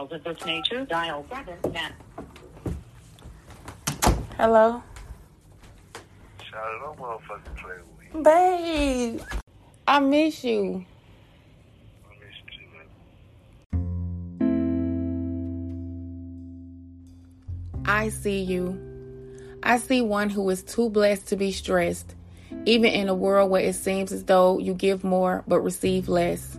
[0.00, 1.90] calls of this nature, dial 7 now.
[4.36, 4.82] Hello?
[6.50, 8.22] Shout out, motherfucking play with me.
[8.22, 9.20] Babe,
[9.86, 10.86] I miss you.
[12.08, 12.66] I miss you,
[14.50, 14.62] man.
[17.84, 18.80] I see you.
[19.62, 22.14] I see one who is too blessed to be stressed,
[22.64, 26.56] even in a world where it seems as though you give more but receive less.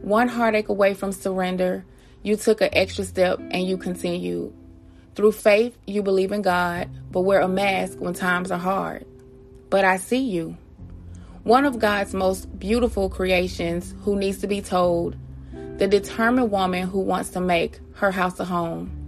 [0.00, 1.84] One heartache away from surrender,
[2.22, 4.52] you took an extra step and you continued.
[5.14, 9.06] Through faith, you believe in God, but wear a mask when times are hard.
[9.68, 10.56] But I see you.
[11.42, 15.16] One of God's most beautiful creations who needs to be told,
[15.78, 19.00] the determined woman who wants to make her house a home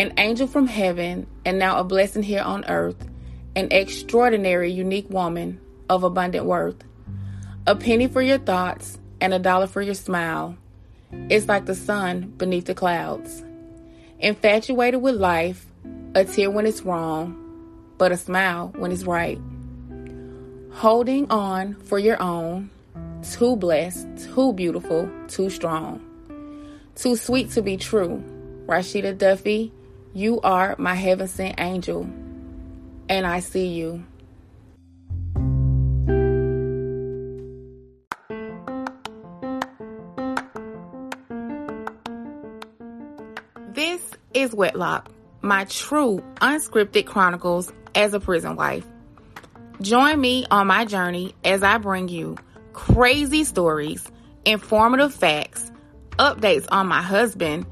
[0.00, 2.96] an angel from heaven, and now a blessing here on earth,
[3.56, 5.60] an extraordinary, unique woman
[5.90, 6.82] of abundant worth.
[7.66, 10.56] A penny for your thoughts and a dollar for your smile.
[11.12, 13.44] It's like the sun beneath the clouds.
[14.18, 15.66] Infatuated with life,
[16.14, 17.36] a tear when it's wrong,
[17.98, 19.38] but a smile when it's right.
[20.72, 22.70] Holding on for your own,
[23.22, 26.00] too blessed, too beautiful, too strong.
[26.94, 28.22] Too sweet to be true.
[28.66, 29.72] Rasheeda Duffy,
[30.14, 32.02] you are my heaven sent angel,
[33.08, 34.04] and I see you.
[44.40, 45.10] Is Wedlock,
[45.42, 48.86] my true unscripted chronicles as a prison wife.
[49.82, 52.38] Join me on my journey as I bring you
[52.72, 54.10] crazy stories,
[54.46, 55.70] informative facts,
[56.18, 57.66] updates on my husband,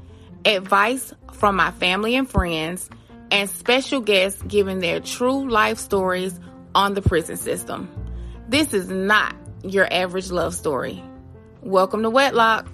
[0.45, 2.87] advice from my family and friends,
[3.31, 6.39] and special guests giving their true life stories
[6.75, 7.89] on the prison system.
[8.47, 11.03] This is not your average love story.
[11.63, 12.67] Welcome to Wedlock.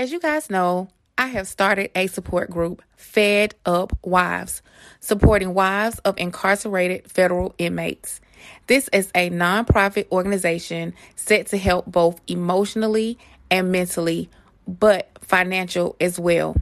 [0.00, 4.62] As you guys know, I have started a support group, Fed Up Wives,
[5.00, 8.22] supporting wives of incarcerated federal inmates.
[8.66, 13.18] This is a nonprofit organization set to help both emotionally
[13.50, 14.30] and mentally,
[14.66, 16.56] but financial as well.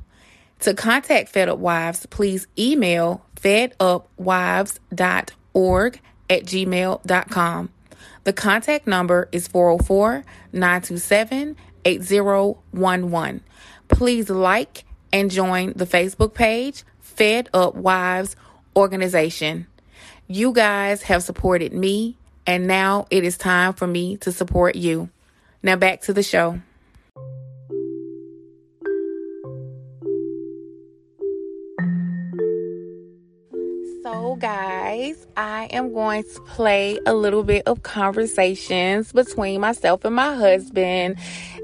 [0.62, 7.68] To contact Fed Up Wives, please email fedupwives.org at gmail.com.
[8.24, 13.42] The contact number is 404 927 8011.
[13.88, 18.36] Please like and join the Facebook page, Fed Up Wives
[18.76, 19.66] Organization.
[20.26, 25.08] You guys have supported me, and now it is time for me to support you.
[25.62, 26.60] Now back to the show.
[34.38, 40.34] Guys, I am going to play a little bit of conversations between myself and my
[40.34, 41.16] husband.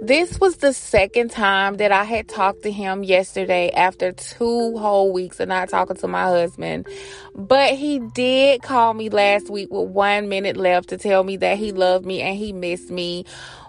[0.02, 5.12] This was the second time that I had talked to him yesterday after two whole
[5.12, 6.88] weeks of not talking to my husband.
[7.34, 11.58] But he did call me last week with one minute left to tell me that
[11.58, 13.24] he loved me and he missed me.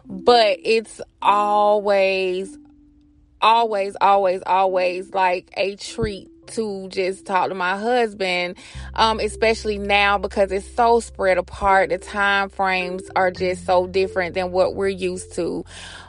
[0.06, 2.58] But it's always,
[3.40, 8.58] always, always, always like a treat to just talk to my husband
[8.94, 11.90] um especially now because it's so spread apart.
[11.90, 15.66] The time frames are just so different than what we're used to.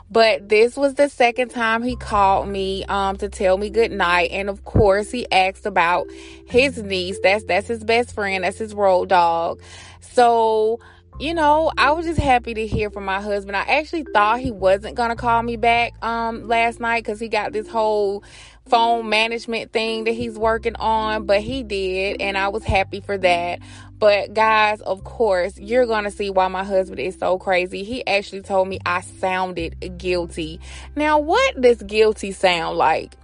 [0.09, 4.31] But this was the second time he called me um to tell me good night.
[4.31, 6.07] And of course he asked about
[6.47, 7.19] his niece.
[7.21, 8.43] That's that's his best friend.
[8.43, 9.61] That's his road dog.
[9.99, 10.79] So
[11.19, 13.57] you know, I was just happy to hear from my husband.
[13.57, 17.27] I actually thought he wasn't going to call me back um last night cuz he
[17.27, 18.23] got this whole
[18.67, 23.17] phone management thing that he's working on, but he did and I was happy for
[23.17, 23.59] that.
[23.97, 27.83] But guys, of course, you're going to see why my husband is so crazy.
[27.83, 30.59] He actually told me I sounded guilty.
[30.95, 33.15] Now, what does guilty sound like?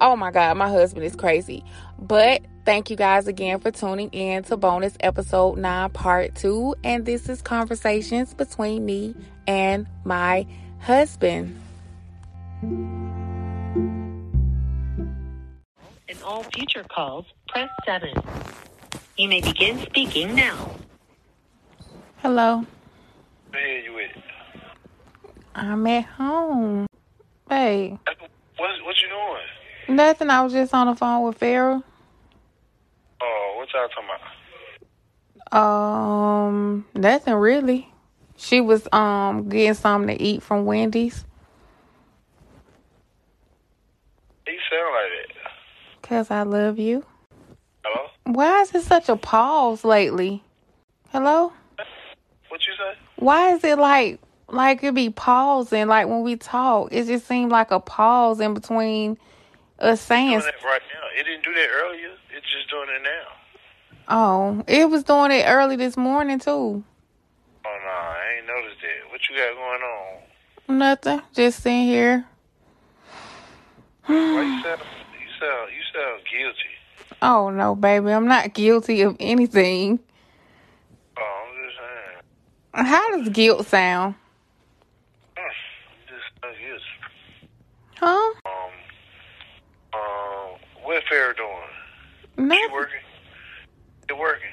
[0.00, 1.62] Oh my god, my husband is crazy.
[1.98, 6.76] But Thank you guys again for tuning in to bonus episode 9, part 2.
[6.82, 9.14] And this is conversations between me
[9.46, 10.46] and my
[10.80, 11.60] husband.
[16.08, 18.08] In all future calls, press 7.
[19.18, 20.74] You may begin speaking now.
[22.22, 22.64] Hello.
[23.50, 24.16] Where you at?
[25.54, 26.86] I'm at home.
[27.50, 27.98] Hey,
[28.56, 29.96] What, what you doing?
[29.96, 30.30] nothing.
[30.30, 31.82] I was just on the phone with Farrah.
[33.24, 34.04] Oh, what y'all talking
[35.50, 35.58] about?
[35.58, 37.90] Um, nothing really.
[38.36, 41.24] She was um getting something to eat from Wendy's.
[44.46, 45.10] You sound like
[46.02, 46.08] that.
[46.08, 47.04] Cause I love you.
[47.82, 48.08] Hello?
[48.24, 50.42] Why is it such a pause lately?
[51.10, 51.52] Hello?
[52.48, 52.98] What you say?
[53.16, 56.92] Why is it like like it be pausing like when we talk?
[56.92, 59.16] It just seemed like a pause in between
[59.78, 60.38] us saying.
[60.38, 61.18] Right now.
[61.18, 62.10] It didn't do that earlier.
[62.44, 63.32] It's just doing it now.
[64.06, 66.50] Oh, it was doing it early this morning too.
[66.50, 66.82] Oh
[67.64, 69.10] no, I ain't noticed it.
[69.10, 70.78] What you got going on?
[70.78, 71.22] Nothing.
[71.32, 72.26] Just sitting here.
[74.06, 74.80] Why you sound
[75.18, 77.16] you sound you sound guilty?
[77.22, 79.98] Oh no, baby, I'm not guilty of anything.
[81.16, 82.86] Oh, I'm just saying.
[82.86, 84.16] How does guilt sound?
[85.38, 85.48] Hmm,
[86.06, 86.84] just guilty.
[87.96, 88.34] Huh?
[88.44, 88.72] Um,
[89.94, 91.53] um, what Farrah doing?
[92.36, 92.54] No.
[92.56, 93.00] She working?
[94.08, 94.50] She working?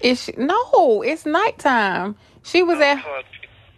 [0.00, 2.16] Is she, no, it's nighttime.
[2.42, 3.02] She was No, I'm at.
[3.04, 3.24] talking,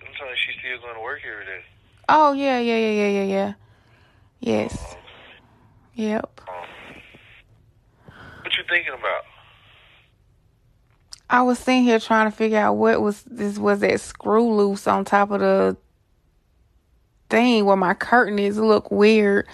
[0.01, 1.61] I'm talking she's still going to work every day.
[2.09, 3.53] Oh yeah, yeah, yeah, yeah, yeah, yeah.
[4.41, 4.95] Yes.
[4.95, 4.99] Um,
[5.95, 6.41] Yep.
[8.43, 9.23] what you thinking about?
[11.31, 14.87] I was sitting here trying to figure out what was this was that screw loose
[14.87, 15.77] on top of the
[17.31, 19.47] thing where my curtain is look weird.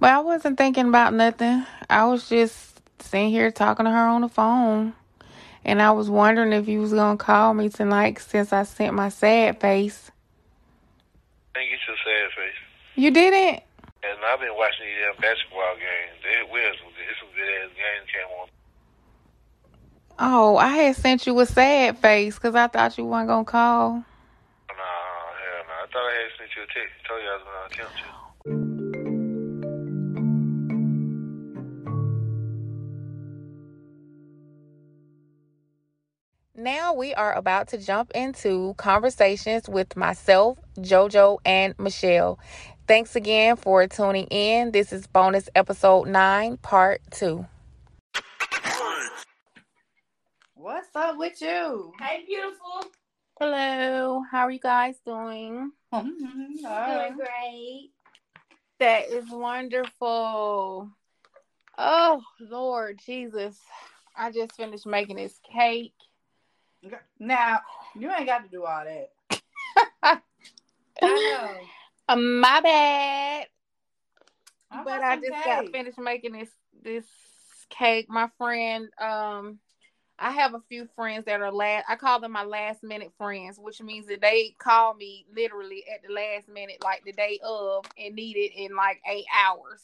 [0.00, 1.64] But I wasn't thinking about nothing.
[1.90, 2.67] I was just
[3.02, 4.94] sitting here talking to her on the phone.
[5.64, 9.08] And I was wondering if you was gonna call me tonight since I sent my
[9.08, 10.10] sad face.
[11.56, 12.54] Ain't get your sad face.
[12.94, 13.62] You didn't?
[14.02, 16.18] And I've been watching these damn basketball games.
[16.22, 18.48] They, we some, it's some good ass games came on.
[20.20, 23.92] Oh, I had sent you a sad face because I thought you weren't gonna call.
[23.92, 24.04] Nah,
[24.68, 25.74] hell no.
[25.74, 26.94] I thought I had sent you a text.
[27.06, 28.87] Told you I was to attempt to.
[36.58, 42.40] Now we are about to jump into conversations with myself, JoJo, and Michelle.
[42.88, 44.72] Thanks again for tuning in.
[44.72, 47.46] This is bonus episode 9, part 2.
[50.54, 51.92] What's up with you?
[52.00, 52.90] Hey, beautiful.
[53.38, 55.70] Hello, how are you guys doing?
[55.94, 57.92] Mhm, all Doing great.
[58.80, 60.90] That is wonderful.
[61.78, 63.60] Oh, Lord Jesus.
[64.16, 65.92] I just finished making this cake.
[67.18, 67.60] Now
[67.96, 69.10] you ain't got to do all that.
[70.02, 70.20] I
[71.02, 71.60] know.
[72.08, 73.46] Uh, my bad.
[74.70, 75.72] I but I just got cake.
[75.72, 76.48] finished making this
[76.82, 77.04] this
[77.70, 78.08] cake.
[78.08, 79.58] My friend, um,
[80.18, 81.86] I have a few friends that are last.
[81.88, 86.06] I call them my last minute friends, which means that they call me literally at
[86.06, 89.82] the last minute, like the day of, and need it in like eight hours.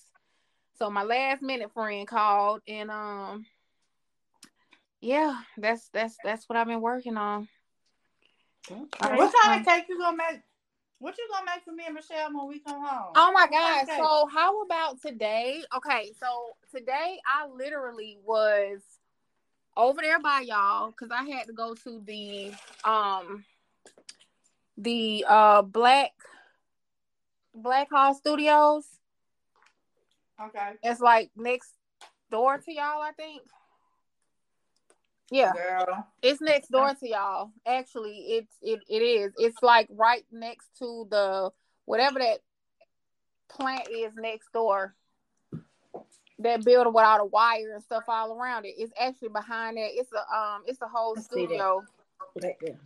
[0.79, 3.47] So my last minute friend called, and um,
[5.00, 7.49] yeah, that's that's that's what I've been working on.
[8.70, 9.17] Okay.
[9.17, 10.41] What kind of cake you gonna make?
[10.99, 13.12] What you gonna make for me and Michelle when we come home?
[13.14, 13.99] Oh my What kind gosh.
[13.99, 15.62] So how about today?
[15.76, 18.81] Okay, so today I literally was
[19.76, 22.52] over there by y'all because I had to go to the
[22.85, 23.44] um
[24.79, 26.12] the uh Black
[27.56, 28.85] Blackhall Studios.
[30.40, 30.73] Okay.
[30.82, 31.73] It's like next
[32.31, 33.43] door to y'all, I think.
[35.35, 36.07] Yeah, Girl.
[36.23, 37.51] it's next door to y'all.
[37.67, 39.33] Actually, it's it it is.
[39.37, 41.51] It's like right next to the
[41.87, 42.39] whatever that
[43.49, 44.95] plant is next door.
[46.39, 48.75] That building with all the wire and stuff all around it.
[48.79, 49.89] It's actually behind that.
[49.91, 51.83] It's a um it's a whole I studio.
[52.41, 52.79] Right there.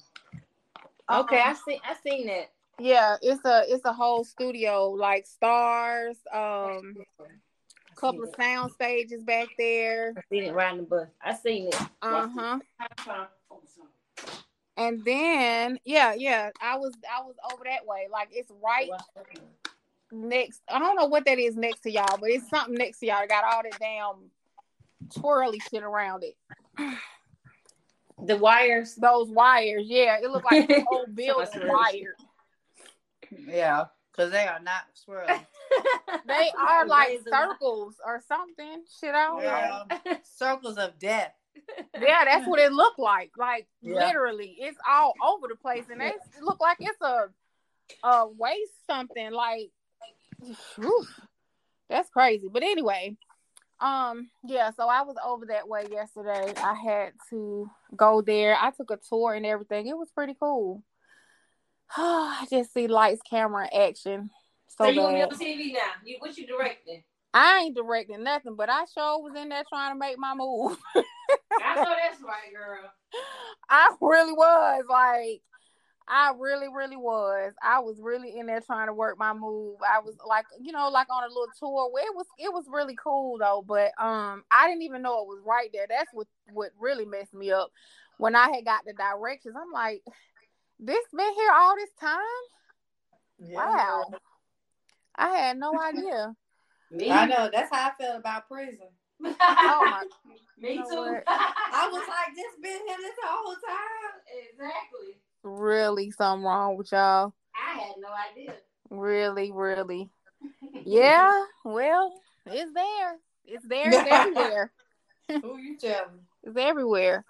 [1.10, 1.78] Okay, I see.
[1.84, 2.50] I seen that.
[2.78, 6.94] Yeah, it's a it's a whole studio, like stars, um
[7.98, 10.14] couple of sound stages back there.
[10.16, 11.08] I seen it riding the bus.
[11.22, 11.80] I seen it.
[12.02, 12.58] Uh-huh.
[14.76, 18.06] And then yeah, yeah, I was I was over that way.
[18.10, 18.88] Like it's right
[20.12, 20.62] next.
[20.68, 23.22] I don't know what that is next to y'all, but it's something next to y'all.
[23.22, 24.30] It got all that damn
[25.20, 26.36] twirly shit around it.
[28.24, 28.94] The wires.
[28.94, 32.14] Those wires, yeah, it looked like the whole building Somebody wired.
[33.48, 35.44] Yeah, because they are not swirling.
[36.26, 37.30] They are like Razor.
[37.30, 38.82] circles or something.
[39.00, 39.42] Shit, I don't
[40.10, 40.16] know.
[40.36, 41.32] Circles of death.
[42.00, 43.32] Yeah, that's what it looked like.
[43.38, 44.06] Like Yeah.
[44.06, 47.28] literally, it's all over the place, and they, look like it's a
[48.02, 49.32] a waste something.
[49.32, 49.70] Like,
[50.76, 51.06] whew,
[51.88, 52.48] that's crazy.
[52.52, 53.16] But anyway,
[53.80, 54.70] um, yeah.
[54.70, 56.52] So I was over that way yesterday.
[56.62, 58.56] I had to go there.
[58.60, 59.86] I took a tour and everything.
[59.86, 60.82] It was pretty cool.
[61.96, 64.30] I just see lights, camera, action.
[64.68, 65.80] So, So you gonna be on TV now?
[66.04, 67.02] You what you directing?
[67.34, 70.78] I ain't directing nothing, but I sure was in there trying to make my move.
[70.96, 72.90] I know that's right, girl.
[73.68, 75.42] I really was like,
[76.08, 77.52] I really, really was.
[77.62, 79.76] I was really in there trying to work my move.
[79.82, 81.90] I was like, you know, like on a little tour.
[81.92, 83.62] Where it was, it was really cool though.
[83.66, 85.86] But um, I didn't even know it was right there.
[85.88, 87.70] That's what what really messed me up.
[88.16, 90.02] When I had got the directions, I'm like,
[90.80, 92.18] This been here all this time?
[93.38, 94.04] Yeah, Wow.
[95.18, 95.26] Girl.
[95.26, 96.34] I had no idea.
[96.90, 97.50] Me, I know.
[97.52, 98.88] That's how I felt about prison.
[99.24, 100.04] Oh my
[100.60, 101.20] Me You know too.
[101.28, 104.20] I was like, this been here this whole time.
[104.50, 105.20] exactly.
[105.44, 107.32] really something wrong with y'all.
[107.54, 108.54] I had no idea.
[108.90, 110.10] Really, really.
[110.84, 112.12] Yeah, well,
[112.46, 113.16] it's there.
[113.44, 113.90] It's there.
[113.90, 114.72] It's everywhere.
[115.28, 116.20] Who you telling?
[116.42, 117.24] It's everywhere.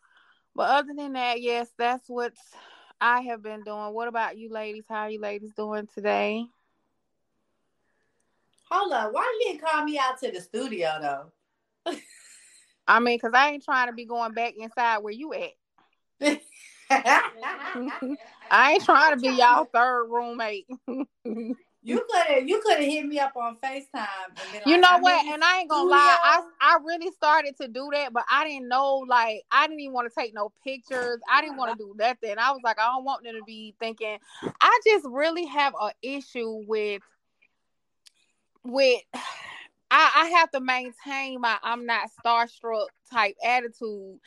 [0.54, 2.34] But other than that, yes, that's what
[3.00, 3.92] I have been doing.
[3.94, 4.84] What about you ladies?
[4.88, 6.46] How are you ladies doing today?
[8.70, 9.12] Hold up.
[9.12, 11.96] Why you didn't call me out to the studio though?
[12.86, 15.52] I mean, because I ain't trying to be going back inside where you at.
[16.90, 20.66] I ain't trying to be y'all third roommate.
[21.88, 23.86] You could have you could have hit me up on FaceTime
[24.66, 25.26] You like, know I'm what?
[25.26, 26.42] And I ain't gonna lie, I.
[26.60, 30.06] I really started to do that, but I didn't know like I didn't even want
[30.12, 31.18] to take no pictures.
[31.30, 32.34] I didn't want to do nothing.
[32.36, 34.18] I was like, I don't want them to be thinking.
[34.60, 37.00] I just really have a issue with
[38.68, 39.00] with
[39.90, 44.18] I, I have to maintain my I'm not starstruck type attitude.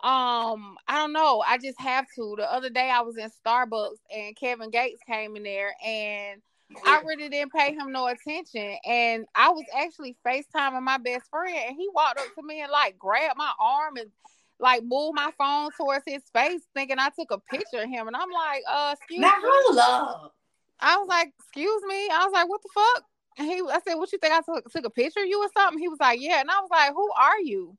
[0.00, 1.42] Um, I don't know.
[1.46, 2.34] I just have to.
[2.38, 6.40] The other day I was in Starbucks and Kevin Gates came in there and
[6.84, 8.76] I really didn't pay him no attention.
[8.84, 12.72] And I was actually FaceTiming my best friend, and he walked up to me and
[12.72, 14.10] like grabbed my arm and
[14.58, 18.06] like moved my phone towards his face, thinking I took a picture of him.
[18.06, 19.42] And I'm like, uh, excuse Now me.
[19.44, 20.34] hold up.
[20.80, 22.08] I was like, excuse me.
[22.10, 23.04] I was like, what the fuck?
[23.36, 25.48] And he I said, What you think I took took a picture of you or
[25.56, 25.78] something?
[25.78, 26.40] He was like, Yeah.
[26.40, 27.76] And I was like, Who are you?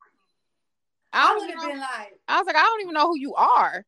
[1.12, 3.34] I I would have been like, I was like, I don't even know who you
[3.34, 3.84] are.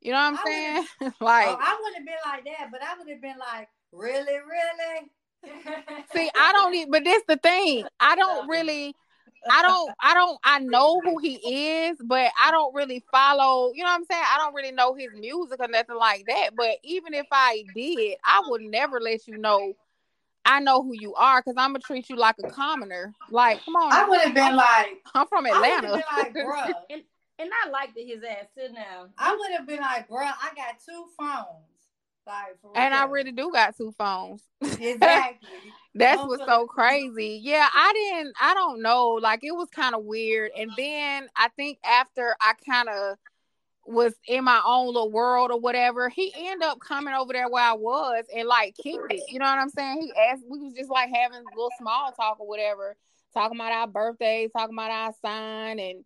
[0.00, 0.86] You know what I'm I saying?
[1.02, 3.68] Oh, like oh, I wouldn't have been like that, but I would have been like,
[3.92, 5.10] really, really?
[6.12, 7.84] See, I don't need, But this the thing.
[8.00, 8.94] I don't really.
[9.50, 9.92] I don't.
[10.00, 10.38] I don't.
[10.44, 11.34] I know who he
[11.88, 13.72] is, but I don't really follow.
[13.74, 14.22] You know what I'm saying?
[14.24, 16.50] I don't really know his music or nothing like that.
[16.56, 19.74] But even if I did, I would never let you know.
[20.44, 23.14] I know who you are because I'm gonna treat you like a commoner.
[23.30, 25.96] Like, come on, I would have been like, I'm from I would have Atlanta.
[25.96, 26.74] been like, bruh.
[26.90, 27.02] and
[27.38, 29.08] and I liked it, his ass too now.
[29.18, 31.72] I would have been like, bruh, I got two phones.
[32.26, 34.42] Like, and I really do got two phones.
[34.60, 35.48] exactly.
[35.94, 37.40] That's Don't what's so crazy.
[37.42, 39.08] Yeah, I didn't I don't know.
[39.20, 40.52] Like it was kind of weird.
[40.56, 43.18] And then I think after I kind of
[43.86, 47.64] was in my own little world or whatever, he ended up coming over there where
[47.64, 49.22] I was and like kicked it.
[49.28, 50.02] You know what I'm saying?
[50.02, 52.96] He asked we was just like having a little small talk or whatever,
[53.34, 56.04] talking about our birthdays, talking about our sign and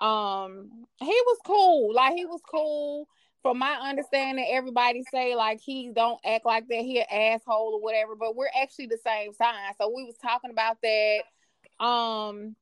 [0.00, 1.94] um he was cool.
[1.94, 3.08] Like he was cool
[3.46, 6.80] from my understanding, everybody say like he don't act like that.
[6.80, 9.72] He an asshole or whatever, but we're actually the same sign.
[9.80, 11.84] So we was talking about that.
[11.84, 12.56] Um,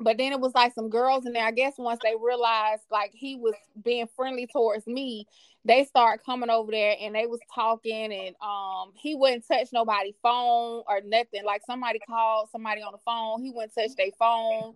[0.00, 1.44] but then it was like some girls in there.
[1.44, 5.26] I guess once they realized like he was being friendly towards me,
[5.64, 10.16] they start coming over there and they was talking and um he wouldn't touch nobody's
[10.22, 11.44] phone or nothing.
[11.44, 14.74] Like somebody called somebody on the phone, he wouldn't touch their phone.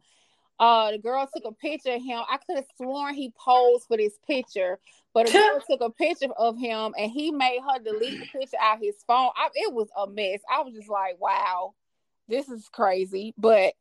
[0.58, 2.20] Uh, the girl took a picture of him.
[2.30, 4.78] I could have sworn he posed for this picture,
[5.12, 8.58] but a girl took a picture of him and he made her delete the picture
[8.60, 9.30] out his phone.
[9.34, 10.40] I, it was a mess.
[10.48, 11.74] I was just like, wow,
[12.28, 13.34] this is crazy.
[13.36, 13.74] But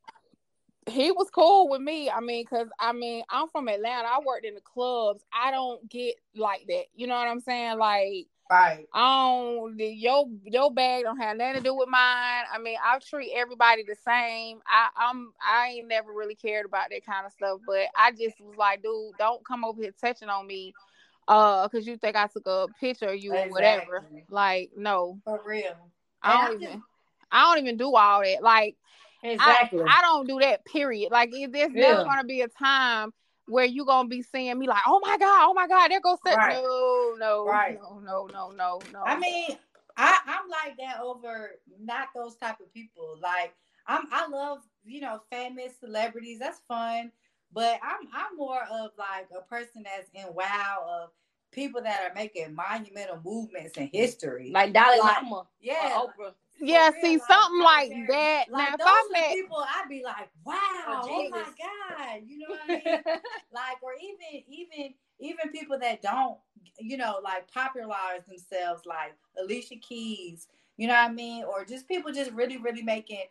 [0.88, 2.10] he was cool with me.
[2.10, 4.08] I mean, cause I mean, I'm from Atlanta.
[4.08, 5.22] I worked in the clubs.
[5.32, 6.84] I don't get like that.
[6.94, 7.78] You know what I'm saying?
[7.78, 8.86] Like, Right.
[8.92, 12.44] I don't your your bag don't have nothing to do with mine.
[12.52, 14.60] I mean, I treat everybody the same.
[14.66, 18.38] I I'm I ain't never really cared about that kind of stuff, but I just
[18.42, 20.74] was like, dude, don't come over here touching on me,
[21.28, 24.06] uh, cause you think I took a picture of you or whatever.
[24.28, 25.72] Like, no, For real.
[26.22, 26.82] I don't I even.
[27.34, 28.42] I don't even do all that.
[28.42, 28.76] Like,
[29.22, 29.82] Exactly.
[29.82, 30.64] I, I don't do that.
[30.64, 31.12] Period.
[31.12, 31.92] Like, it, there's Yeah.
[31.94, 33.12] never gonna be a time
[33.46, 36.18] where you gonna be seeing me like, oh my god, oh my god, there goes
[36.24, 36.36] such.
[36.36, 36.52] Right.
[36.62, 37.78] No, no, Right.
[37.80, 39.02] no, no, no, no, no.
[39.04, 39.56] I mean,
[39.96, 41.50] I, I'm like that over
[41.80, 43.16] not those type of people.
[43.20, 43.54] Like
[43.86, 46.38] I'm I love, you know, famous celebrities.
[46.38, 47.12] That's fun.
[47.52, 51.10] But I'm I'm more of like a person that's in wow of
[51.50, 54.50] people that are making monumental movements in history.
[54.52, 56.00] like Dalai Like, Lama yeah.
[56.00, 56.34] or Oprah.
[56.62, 58.44] Yeah, for see real, something like that.
[58.50, 60.54] Like now, if I met, people, I'd be like, wow,
[60.86, 62.82] Oh, oh my god, you know what I mean?
[63.52, 66.38] like, or even even even people that don't,
[66.78, 71.44] you know, like popularize themselves, like Alicia Keys, you know what I mean?
[71.44, 73.24] Or just people just really really making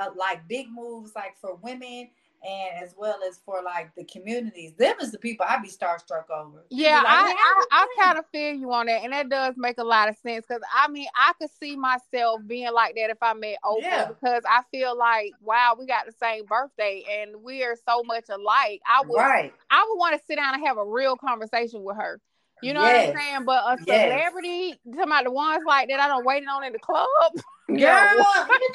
[0.00, 2.08] uh, like big moves, like for women
[2.46, 4.72] and as well as for like the communities.
[4.74, 6.64] Them is the people I'd be starstruck over.
[6.70, 9.54] Yeah, like, I, "Man, I, I kind of feel you on that, and that does
[9.56, 10.46] make a lot of sense.
[10.46, 14.04] Because I mean, I could see myself being like that if I met Oprah, Yeah.
[14.06, 18.24] because I feel like, wow, we got the same birthday, and we are so much
[18.28, 18.80] alike.
[18.86, 19.52] I would, right.
[19.70, 22.20] I would want to sit down and have a real conversation with her.
[22.62, 23.44] You know what I'm saying?
[23.44, 24.02] But a Yes.
[24.10, 27.06] celebrity, talking about the ones like that I don't waiting on in the club.
[27.68, 28.68] Girl, you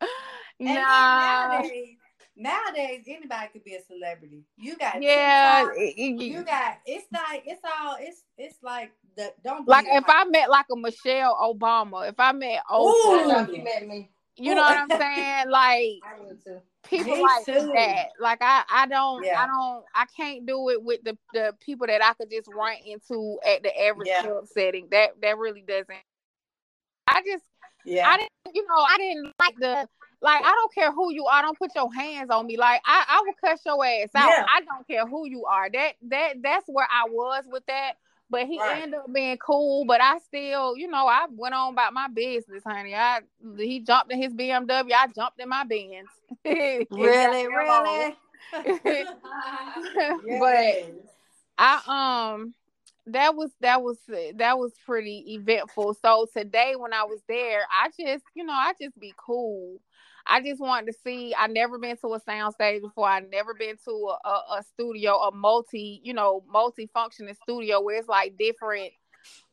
[0.00, 0.08] know.
[0.60, 0.80] Nah.
[0.80, 1.96] nowadays,
[2.36, 4.44] nowadays anybody could be a celebrity.
[4.56, 5.64] You got Yeah.
[5.64, 9.86] TikTok, it- it- you got it's like it's all it's it's like the don't like
[9.88, 12.74] if I met like a Michelle Obama, if I met Ooh.
[12.76, 14.10] Oprah, That's you met me.
[14.36, 15.48] you know what I'm saying?
[15.50, 16.60] Like I would too.
[16.82, 17.72] people Me like too.
[17.74, 18.08] that.
[18.20, 19.40] Like I, I don't, Yeah.
[19.42, 22.76] I don't, I can't do it with the the people that I could just run
[22.84, 24.22] into at the average Yeah.
[24.22, 24.88] club setting.
[24.90, 25.94] That that really doesn't.
[27.06, 27.44] I just,
[27.84, 28.08] yeah.
[28.08, 29.88] I didn't, you know, I didn't like the.
[30.24, 32.56] Like I don't care who you are, don't put your hands on me.
[32.56, 34.30] Like I, I will cuss your ass out.
[34.30, 34.46] Yeah.
[34.48, 35.68] I don't care who you are.
[35.70, 37.92] That that that's where I was with that.
[38.30, 38.82] But he Right.
[38.82, 39.84] ended up being cool.
[39.84, 42.94] But I still, you know, I went on about my business, honey.
[42.94, 43.20] I
[43.58, 44.94] he jumped in his BMW.
[44.94, 46.08] I jumped in my Benz.
[46.90, 48.16] really, Goddamn really.
[50.40, 50.74] but
[51.58, 52.54] I um
[53.08, 53.98] that was that was
[54.36, 55.94] that was pretty eventful.
[56.00, 59.80] So today when I was there, I just you know I just be cool.
[60.26, 61.34] I just wanted to see.
[61.36, 63.08] I never been to a sound stage before.
[63.08, 67.80] I never been to a, a, a studio, a multi you know multi functioning studio
[67.80, 68.92] where it's like different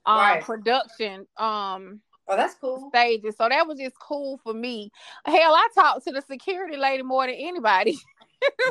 [0.06, 0.44] um Right.
[0.44, 2.90] production um oh, that's cool.
[2.90, 3.36] stages.
[3.38, 4.92] So that was just cool for me.
[5.26, 7.98] Hell, I talked to the security lady more than anybody.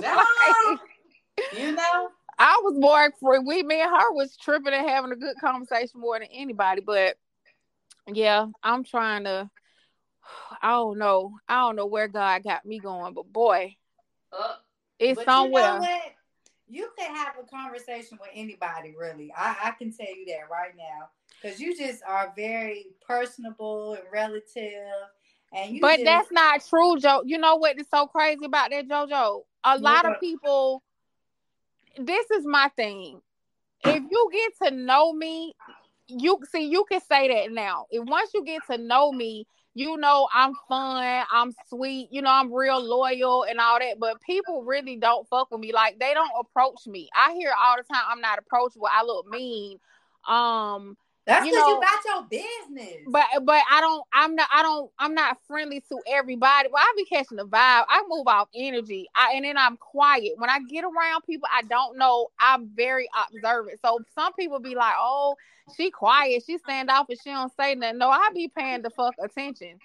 [0.03, 0.25] Yeah.
[1.53, 5.17] you know, I was more for we me and her was tripping and having a
[5.17, 6.81] good conversation more than anybody.
[6.81, 7.17] But
[8.13, 9.49] yeah, I'm trying to
[10.61, 11.39] I don't know.
[11.49, 13.77] I don't know where God got me going, but boy,
[14.33, 14.55] Uh,
[14.99, 15.63] it's but somewhere.
[15.63, 16.03] you know what?
[16.69, 19.33] You can have a conversation with anybody, really.
[19.37, 21.09] I, I can tell you that right now,
[21.43, 25.09] because you just are very personable and relative,
[25.53, 25.81] and you.
[25.81, 27.23] but just, that's not true, Joe.
[27.25, 29.43] You know what is so crazy about that, JoJo?
[29.65, 30.83] A lot of people.
[31.99, 33.21] This is my thing.
[33.85, 35.55] If you get to know me,
[36.07, 37.87] you see you can say that now.
[37.91, 42.31] If once you get to know me, you know I'm fun, I'm sweet, you know
[42.31, 43.99] I'm real loyal and all that.
[43.99, 45.73] But people really don't fuck with me.
[45.73, 47.09] Like they don't approach me.
[47.15, 48.89] I hear all the time I'm not approachable.
[48.91, 49.79] I look mean.
[50.29, 50.97] Um,
[51.31, 52.97] That's because you, know- got your business.
[53.09, 56.69] but but I don't I'm not I don't I'm not friendly to everybody.
[56.73, 57.85] Well, I be catching the vibe.
[57.89, 59.09] I move off energy.
[59.15, 60.33] I and then I'm quiet.
[60.37, 63.79] When I get around people I don't know, I'm very observant.
[63.85, 65.37] So some people be like, "Oh,
[65.77, 68.91] she quiet, she stand off and she don't say nothing." No, I be paying the
[68.91, 69.79] fuck attention.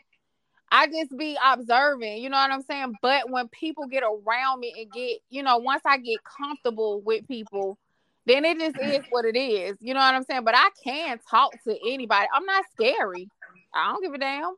[0.72, 2.96] I just be observing, you know what I'm saying?
[3.02, 7.28] But when people get around me and get, you know, once I get comfortable with
[7.28, 7.78] people,
[8.26, 9.78] then it just is what it is.
[9.80, 10.44] You know what I'm saying?
[10.44, 12.28] But I can talk to anybody.
[12.34, 13.30] I'm not scary.
[13.74, 14.56] I don't give a damn.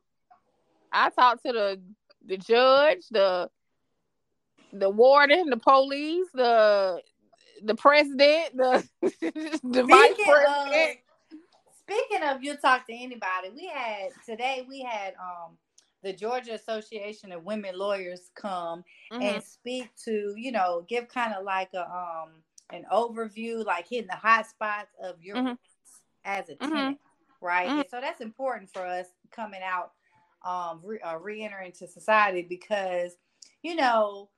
[0.91, 1.82] I talk to the
[2.25, 3.49] the judge, the
[4.73, 7.01] the warden, the police, the
[7.63, 10.99] the president, the the vice Speaking of, president.
[11.82, 15.58] speaking of you talk to anybody, we had today we had um
[16.03, 19.21] the Georgia Association of Women Lawyers come Mhm.
[19.21, 22.30] and speak to, you know, give kind of like a um
[22.69, 25.58] an overview, like hitting the hot spots of your Mhm.
[26.25, 26.69] as a Mhm.
[26.69, 26.99] tenant,
[27.41, 27.69] right?
[27.69, 27.89] Mhm.
[27.89, 29.93] So that's important for us coming out,
[30.43, 33.17] um, re- uh, re-entering to society because,
[33.63, 34.30] you know,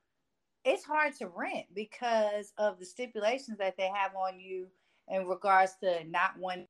[0.64, 4.70] it's hard to rent because of the stipulations that they have on you
[5.08, 6.68] in regards to not one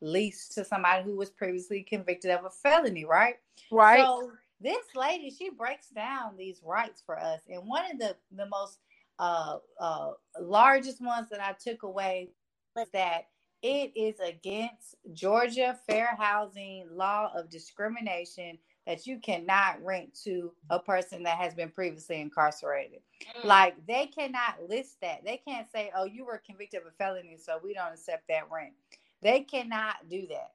[0.00, 3.36] lease to somebody who was previously convicted of a felony, right?
[3.70, 4.00] right.
[4.00, 8.46] So this lady, she breaks down these rights for us, and one of the the
[8.46, 8.78] most
[9.18, 12.30] uh, uh, largest ones that I took away
[12.74, 13.28] was that
[13.62, 20.78] it is against Georgia fair housing law of discrimination that you cannot rent to a
[20.78, 23.00] person that has been previously incarcerated.
[23.44, 25.24] Like they cannot list that.
[25.24, 28.50] They can't say, "Oh, you were convicted of a felony, so we don't accept that
[28.50, 28.74] rent."
[29.22, 30.52] They cannot do that.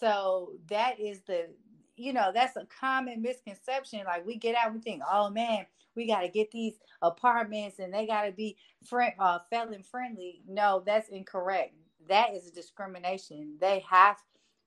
[0.00, 1.48] So that is the,
[1.96, 4.04] you know, that's a common misconception.
[4.04, 7.92] Like we get out, we think, "Oh man, we got to get these apartments and
[7.92, 11.74] they got to be friend, uh, felon friendly." No, that's incorrect.
[12.08, 13.56] That is a discrimination.
[13.60, 14.18] They have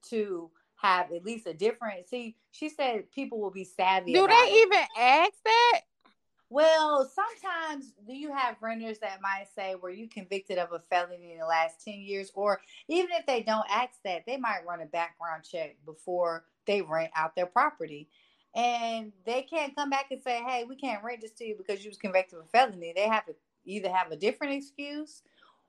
[0.10, 2.08] to have at least a different.
[2.08, 4.14] See, she said people will be savvy.
[4.14, 4.68] Do they it.
[4.68, 5.82] even ask that?
[6.50, 11.34] Well, sometimes do you have renters that might say, were you convicted of a felony
[11.34, 12.32] in the last 10 years?
[12.36, 16.82] Or even if they don't ask that, they might run a background check before they
[16.82, 18.10] rent out their property.
[18.56, 21.84] And they can't come back and say, hey, we can't rent this to you because
[21.84, 22.94] you was convicted of a felony.
[22.96, 25.22] They have to either have a different excuse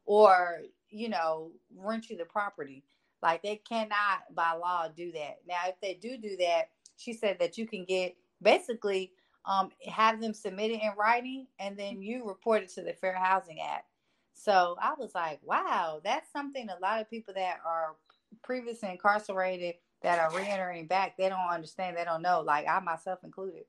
[0.06, 2.84] or, you know, rent you the property.
[3.22, 5.38] Like they cannot by law do that.
[5.46, 9.12] Now, if they do do that, she said that you can get basically
[9.44, 13.14] um, have them submit it in writing and then you report it to the Fair
[13.14, 13.86] Housing Act.
[14.34, 17.96] So I was like, wow, that's something a lot of people that are
[18.44, 23.20] previously incarcerated that are reentering back, they don't understand, they don't know, like I myself
[23.24, 23.64] included.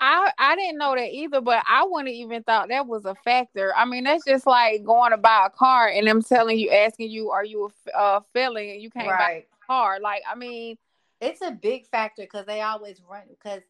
[0.00, 3.74] I I didn't know that either, but I wouldn't even thought that was a factor.
[3.76, 7.10] I mean, that's just like going to buy a car and them telling you, asking
[7.10, 10.00] you, "Are you a uh, felon?" and you can't buy a car.
[10.00, 10.78] Like, I mean,
[11.20, 13.60] It's a big factor because they always run because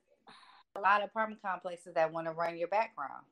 [0.77, 3.25] a lot of apartment complexes that want to run your background.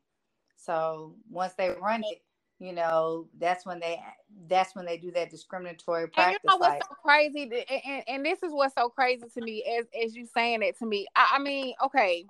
[0.56, 2.22] So once they run it,
[2.58, 4.02] you know, that's when they
[4.48, 6.38] that's when they do that discriminatory practice.
[6.42, 9.24] and you know what's like, so crazy, and, and, and this is what's so crazy
[9.32, 11.06] to me as as you saying it to me.
[11.14, 12.26] I, I mean, okay.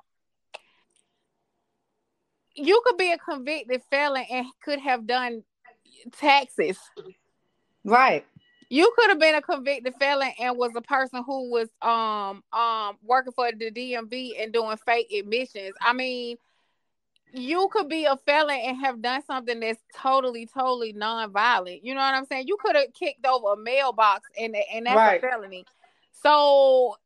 [2.55, 5.45] You could be a convicted felon and could have done
[6.19, 6.77] taxes.
[7.85, 8.27] right.
[8.69, 12.99] you could have been a convicted felon and was a person who was um um
[13.03, 15.75] working for the DMV and doing fake admissions.
[15.81, 16.37] I mean,
[17.33, 21.85] you could be a felon and have done something that's totally, totally non-violent.
[21.85, 22.49] You know what I'm saying?
[22.49, 25.19] You could have kicked over a mailbox and and that's Right.
[25.19, 25.67] a felony.
[26.13, 26.97] So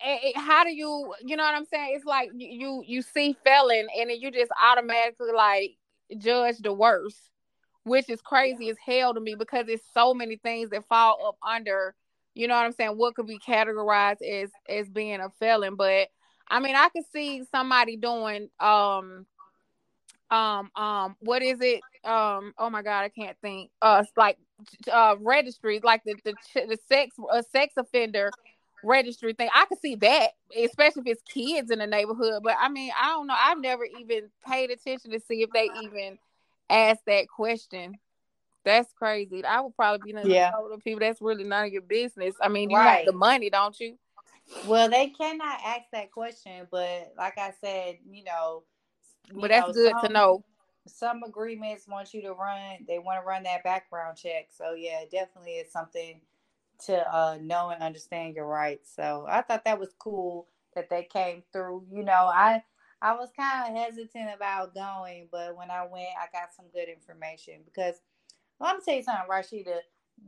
[0.00, 1.94] eh, how do you you know what I'm saying?
[1.96, 5.76] It's like you you, you see felon and then you just automatically like
[6.18, 7.18] judge the worst
[7.84, 11.36] which is crazy as hell to me because it's so many things that fall up
[11.48, 11.94] under,
[12.34, 15.76] you know what I'm saying, what could be categorized as as being a felon.
[15.76, 16.08] But
[16.48, 19.26] I mean, I could see somebody doing um
[20.30, 21.84] um um what is it?
[22.04, 23.70] Um oh my god, I can't think.
[23.80, 24.38] Uh like
[24.92, 28.32] uh registry, like the the the sex a sex offender
[28.82, 29.48] registry thing.
[29.54, 32.42] I could see that, especially if it's kids in the neighborhood.
[32.42, 33.36] But I mean, I don't know.
[33.38, 36.18] I've never even paid attention to see if they even
[36.70, 37.98] ask that question.
[38.64, 39.44] That's crazy.
[39.44, 40.50] I would probably be Yeah.
[40.50, 41.00] the people.
[41.00, 42.34] That's really none of your business.
[42.42, 42.86] I mean, you Right.
[42.86, 43.96] want the money, don't you?
[44.66, 48.64] Well, they cannot ask that question, but like I said, you know,
[49.34, 50.44] But that's know, good to know.
[50.86, 52.84] Some agreements want you to run.
[52.86, 54.48] They want to run that background check.
[54.50, 56.20] So yeah, definitely is something
[56.86, 58.92] to uh, know and understand your rights.
[58.94, 61.84] So I thought that was cool that they came through.
[61.90, 62.62] You know, I
[63.02, 66.88] I was kind of hesitant about going, but when I went, I got some good
[66.88, 67.96] information because
[68.58, 69.80] well, I'm gonna tell you something, Rasheeda.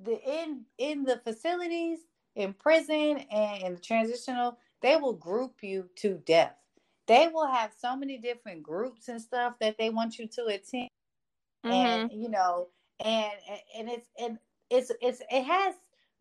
[0.05, 2.01] The in in the facilities,
[2.35, 6.57] in prison, and in the transitional, they will group you to death.
[7.09, 10.83] They will have so many different groups and stuff that they want you to attend
[11.65, 12.11] Mhm.
[12.11, 12.69] and you know
[13.05, 13.33] and
[13.79, 14.39] and it's and
[14.71, 15.75] it's it's it has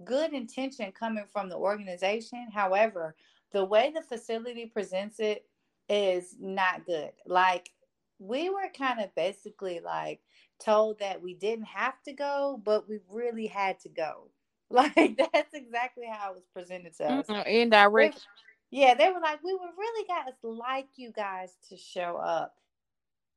[0.05, 3.15] good intention coming from the organization however
[3.53, 5.45] the way the facility presents it
[5.89, 7.71] is not good like
[8.19, 10.21] we were kind of basically like
[10.59, 14.29] told that we didn't have to go but we really had to go
[14.71, 17.47] like that's exactly how it was presented to us Mhm.
[17.47, 18.27] Indirect.
[18.69, 22.55] Yeah, they were like, we would really guys like you guys to show up.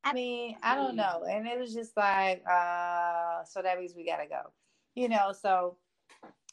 [0.02, 1.24] I mean, I don't know.
[1.28, 4.50] And it was just like, uh, so that means we gotta go.
[4.94, 5.76] You know, so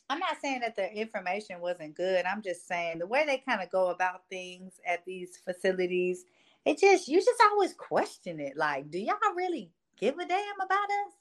[0.09, 2.25] I'm not saying that the information wasn't good.
[2.25, 6.25] I'm just saying the way they kind of go about things at these facilities,
[6.65, 8.55] it just you just always question it.
[8.55, 11.13] Like, do y'all really give a damn about us?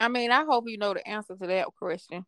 [0.00, 2.26] I mean, I hope you know the answer to that question.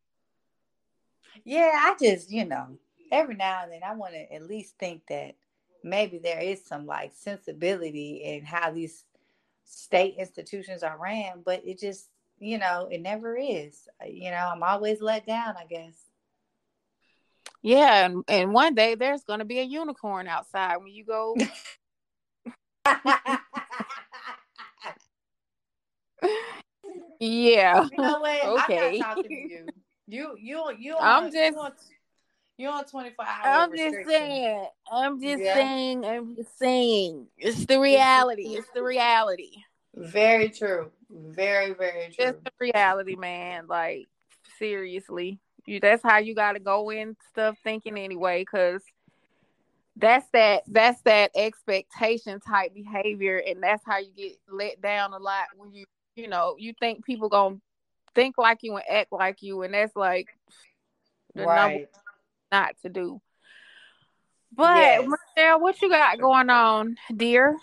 [1.45, 2.79] Yeah, I just, you know,
[3.13, 5.35] every now and then I want to at least think that
[5.83, 9.05] maybe there is some like sensibility in how these
[9.65, 13.89] state institutions are ran, but it just, you know, it never is.
[14.03, 15.95] Uh, You know, I'm always let down, I guess.
[17.63, 21.37] Yeah, and, and one day there's gonna be a unicorn outside when you go.
[27.21, 27.87] yeah.
[27.91, 28.63] you know what?
[28.63, 28.89] Okay.
[28.95, 29.67] I'm not talking to you.
[30.09, 30.97] You, you, you.
[30.99, 31.71] I'm just- You
[32.59, 34.67] on, you on 24 hour I'm just saying.
[34.91, 35.55] I'm just Yeah.
[35.55, 36.05] saying.
[36.05, 37.29] I'm just saying.
[37.39, 38.55] It's the reality.
[38.55, 39.53] It's the reality.
[39.95, 40.91] Very true.
[41.11, 42.27] Very, very true.
[42.27, 43.67] It's the reality, man.
[43.67, 44.09] Like
[44.59, 45.81] seriously, you.
[45.81, 48.83] That's how you got to go in stuff thinking anyway, because
[49.97, 50.65] that's that.
[50.67, 55.73] That's that expectation type behavior, and that's how you get let down a lot when
[55.73, 57.57] you, you know, you think people gonna
[58.15, 60.29] think like you and act like you, and that's like
[61.35, 61.89] the number right.
[62.51, 63.21] Not to do.
[64.53, 65.09] But Yes.
[65.37, 67.57] Michelle, what you got going on, dear?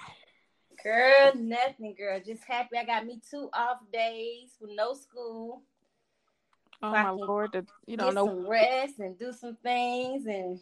[0.84, 2.20] Girl, nothing, girl.
[2.26, 5.62] Just happy I got me two off days with no school.
[6.82, 8.28] Oh So my lord, the, you don't know.
[8.28, 10.60] some rest and do some things and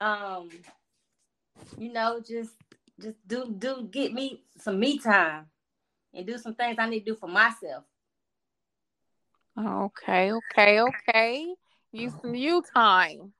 [0.00, 0.50] um
[1.78, 2.54] you know just
[3.00, 5.46] just do do get me some me time
[6.14, 7.84] and do some things I need to do for myself.
[9.58, 11.54] Okay, okay, okay.
[11.92, 13.32] You some you time.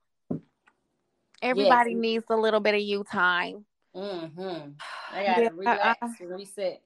[1.40, 2.00] Everybody Yes.
[2.00, 3.64] needs a little bit of you time.
[3.96, 4.70] Mm-hmm.
[5.12, 6.82] I gotta Yeah, I- relax and reset.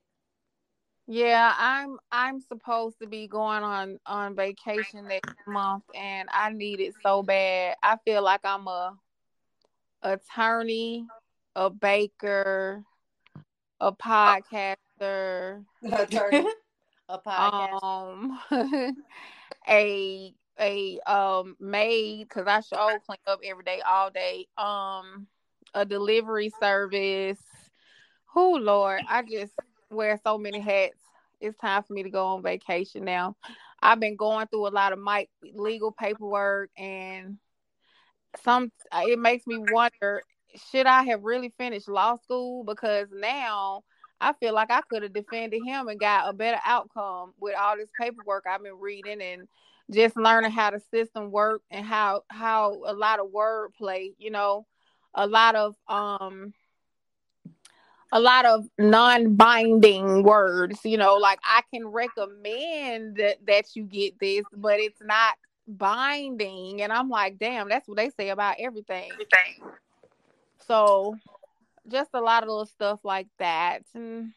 [1.08, 6.80] Yeah, I'm I'm supposed to be going on on vacation next month and I need
[6.80, 7.76] it so bad.
[7.82, 8.96] I feel like I'm a
[10.02, 11.06] attorney,
[11.54, 12.82] a baker,
[13.80, 16.46] a podcaster, Attorney,
[17.08, 17.82] a podcast.
[18.50, 18.96] um
[19.68, 24.46] a a um maid cuz I show clean up every day all day.
[24.58, 25.26] Um
[25.74, 27.42] a delivery service.
[28.34, 29.54] Oh Lord, I just
[29.90, 30.98] wear so many hats.
[31.40, 33.36] It's time for me to go on vacation now.
[33.82, 37.38] I've been going through a lot of my legal paperwork and
[38.42, 40.22] some it makes me wonder
[40.70, 43.84] should I have really finished law school because now
[44.20, 47.76] I feel like I could have defended him and got a better outcome with all
[47.76, 49.48] this paperwork I've been reading and
[49.90, 54.66] just learning how the system work and how how a lot of wordplay, you know,
[55.14, 56.52] a lot of um
[58.12, 64.16] a lot of non-binding words you know like i can recommend that, that you get
[64.20, 65.34] this but it's not
[65.66, 66.82] binding.
[66.82, 69.10] And i'm like damn that's what they say about everything.
[70.66, 71.16] So
[71.88, 73.82] just a lot of little stuff like that.
[73.94, 74.32] And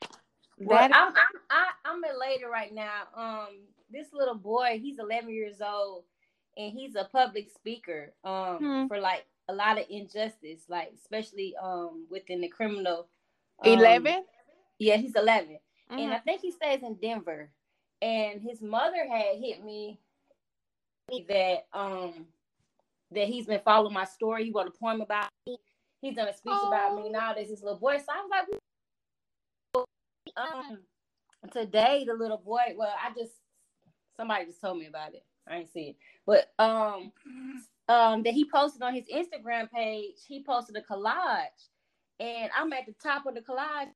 [0.57, 3.03] Well, that I'm I'm I, I'm elated right now.
[3.15, 3.47] Um,
[3.91, 6.03] this little boy, he's 11 years old,
[6.57, 8.13] and he's a public speaker.
[8.23, 8.87] Um, Hmm.
[8.87, 13.07] for like a lot of injustice, like especially um within the criminal.
[13.59, 14.25] um, 11
[14.77, 16.13] Yeah, he's 11, and Mhm.
[16.15, 17.51] I think he stays in Denver.
[18.01, 19.99] And his mother had hit me
[21.27, 22.27] that um
[23.11, 24.45] that he's been following my story.
[24.45, 25.57] He wrote a poem about me.
[26.01, 27.03] He's done a speech about me.
[27.07, 27.09] Oh.
[27.09, 27.97] Now there's his little boy.
[27.97, 28.29] So I was
[29.75, 29.87] like,
[30.37, 30.83] um,
[31.51, 32.73] today the little boy.
[32.77, 33.33] Well, I just
[34.19, 35.23] somebody just told me about it.
[35.47, 35.95] I ain't see it,
[36.27, 37.11] but um,
[37.87, 40.17] um, that he posted on his Instagram page.
[40.27, 41.69] He posted a collage,
[42.19, 43.87] and I'm at the top of the collage.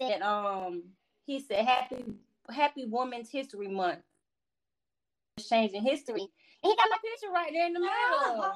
[0.00, 0.82] And um,
[1.26, 2.04] he said, "Happy
[2.50, 4.00] Happy Women's History Month."
[5.38, 6.20] Changing history.
[6.20, 6.30] And
[6.62, 7.92] he got my picture right there in the middle.
[7.94, 8.54] Oh,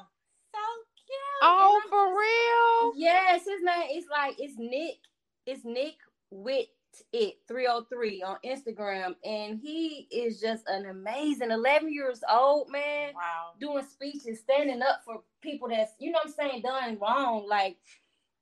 [0.53, 0.59] so
[1.05, 1.41] cute.
[1.43, 4.97] oh for real Yes, his name is like it's Nick.
[5.45, 5.95] It's Nick
[6.29, 6.67] with
[7.13, 9.15] it 303 on Instagram.
[9.23, 13.51] And he is just an amazing 11 years old man Wow.
[13.59, 17.47] doing speeches, standing up for people that's, you know what I'm saying, done wrong.
[17.47, 17.77] Like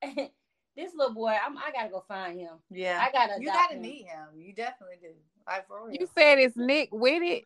[0.76, 2.54] this little boy, I'm, I gotta go find him.
[2.70, 3.00] Yeah.
[3.08, 3.82] I gotta you gotta him.
[3.82, 4.28] meet him.
[4.40, 5.10] You definitely do.
[5.48, 5.96] Like for real.
[6.00, 7.44] you said it's nick with it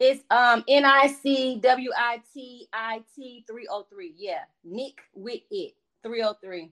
[0.00, 4.14] It's um N I C W I T I T 303.
[4.16, 4.40] Yeah.
[4.64, 6.70] Nick with it 303.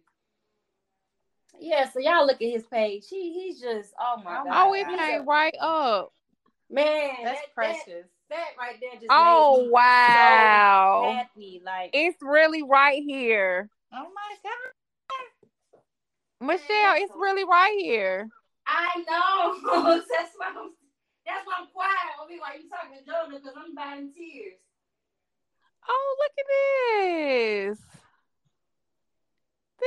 [1.60, 3.04] Yeah, so y'all look at his page.
[3.08, 4.46] He he's just oh my Oh god.
[4.46, 6.12] my oh it He's came right up
[6.70, 7.16] man.
[7.22, 7.84] That's that, precious.
[7.86, 11.62] That, that right there just oh made me wow so happy.
[11.64, 14.52] Like it's really right here oh my god.
[16.40, 18.28] michelle it's really right here
[18.66, 20.00] I know.
[20.10, 20.72] that's why I'm
[21.24, 24.12] that's why I'm quiet on me while you talking to Jonah because I'm about in
[24.12, 24.58] tears.
[25.88, 26.46] Oh, look at
[27.70, 27.95] this.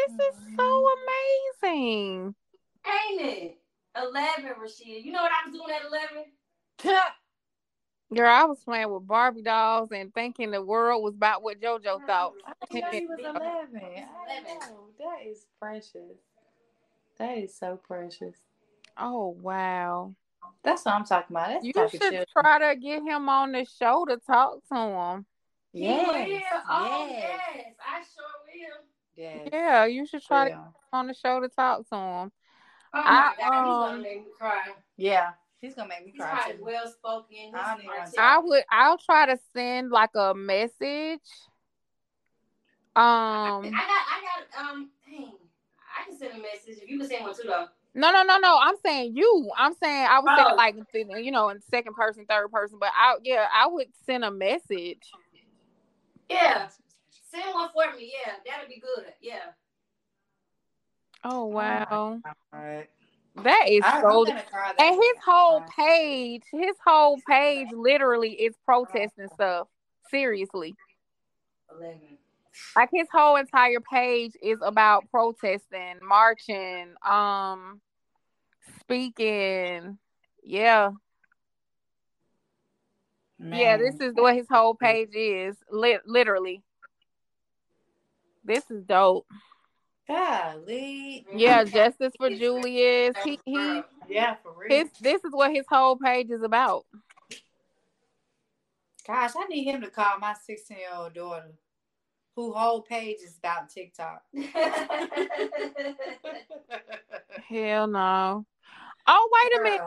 [0.08, 0.90] This is so
[1.64, 2.36] amazing.
[2.86, 3.58] Ain't it?
[3.98, 5.04] Eleven, Rasheeda.
[5.04, 6.26] You know what I was doing at eleven?
[8.16, 12.06] Girl, I was playing with Barbie dolls and thinking the world was about what JoJo
[12.08, 12.34] thought.
[12.48, 13.42] I didn't know he was 11.
[13.44, 14.60] I 11.
[14.62, 14.78] know.
[14.98, 16.18] That is precious.
[17.20, 18.36] That is so precious.
[18.98, 20.16] Oh, wow.
[20.64, 21.50] That's what I'm talking about.
[21.50, 22.26] That's You the should of children.
[22.32, 25.26] try to get him on the show to talk to him.
[25.72, 26.16] He will.
[26.16, 26.44] Yes.
[26.68, 27.40] Oh yes.
[27.56, 28.39] yes, I sure will.
[29.20, 29.50] Yes.
[29.52, 30.56] Yeah, you should try to Yeah.
[30.64, 32.32] get on the show to talk to him.
[32.94, 34.68] Oh my I, god, he's gonna um, make me cry.
[34.98, 35.32] Yeah.
[35.60, 36.32] He's gonna make me He's cry.
[36.32, 36.64] probably too.
[36.64, 37.36] well spoken.
[37.54, 41.20] I don't even want to- I would I'll try to send like a message.
[42.96, 43.04] Um
[43.66, 44.22] I got, I
[44.56, 45.34] got, um, dang,
[45.98, 47.68] I can send a message if you can send one too, though.
[47.94, 48.58] No, no, no, no.
[48.62, 49.52] I'm saying you.
[49.58, 50.50] I'm saying I would Oh.
[50.94, 54.24] say like you know in second person, third person, but I yeah I would send
[54.24, 55.12] a message.
[56.30, 56.70] Yeah,
[57.32, 58.12] send one for me.
[58.26, 59.14] Yeah, that'll be good.
[59.22, 59.52] Yeah.
[61.24, 62.88] Oh wow, All right.
[63.44, 64.24] that is I, so.
[64.26, 69.68] that And his whole page, his whole page, literally is protesting stuff.
[70.10, 70.76] Seriously,
[71.70, 72.00] Eleven.
[72.76, 77.82] like his whole entire page is about protesting, marching, um,
[78.80, 79.98] speaking.
[80.42, 80.92] Yeah,
[83.52, 83.78] yeah.
[83.78, 85.58] This is what his whole page is.
[85.70, 86.64] Lit literally.
[88.44, 89.28] This is dope.
[90.08, 91.26] Golly.
[91.36, 93.16] Yeah, justice for Julius.
[93.24, 94.70] He he Yeah, for real.
[94.70, 96.86] his this is what his whole page is about.
[99.06, 101.52] Gosh, I need him to call my 16 year old daughter,
[102.36, 104.24] who whole page is about TikTok.
[107.50, 108.46] Hell no.
[109.08, 109.82] Oh, wait a minute.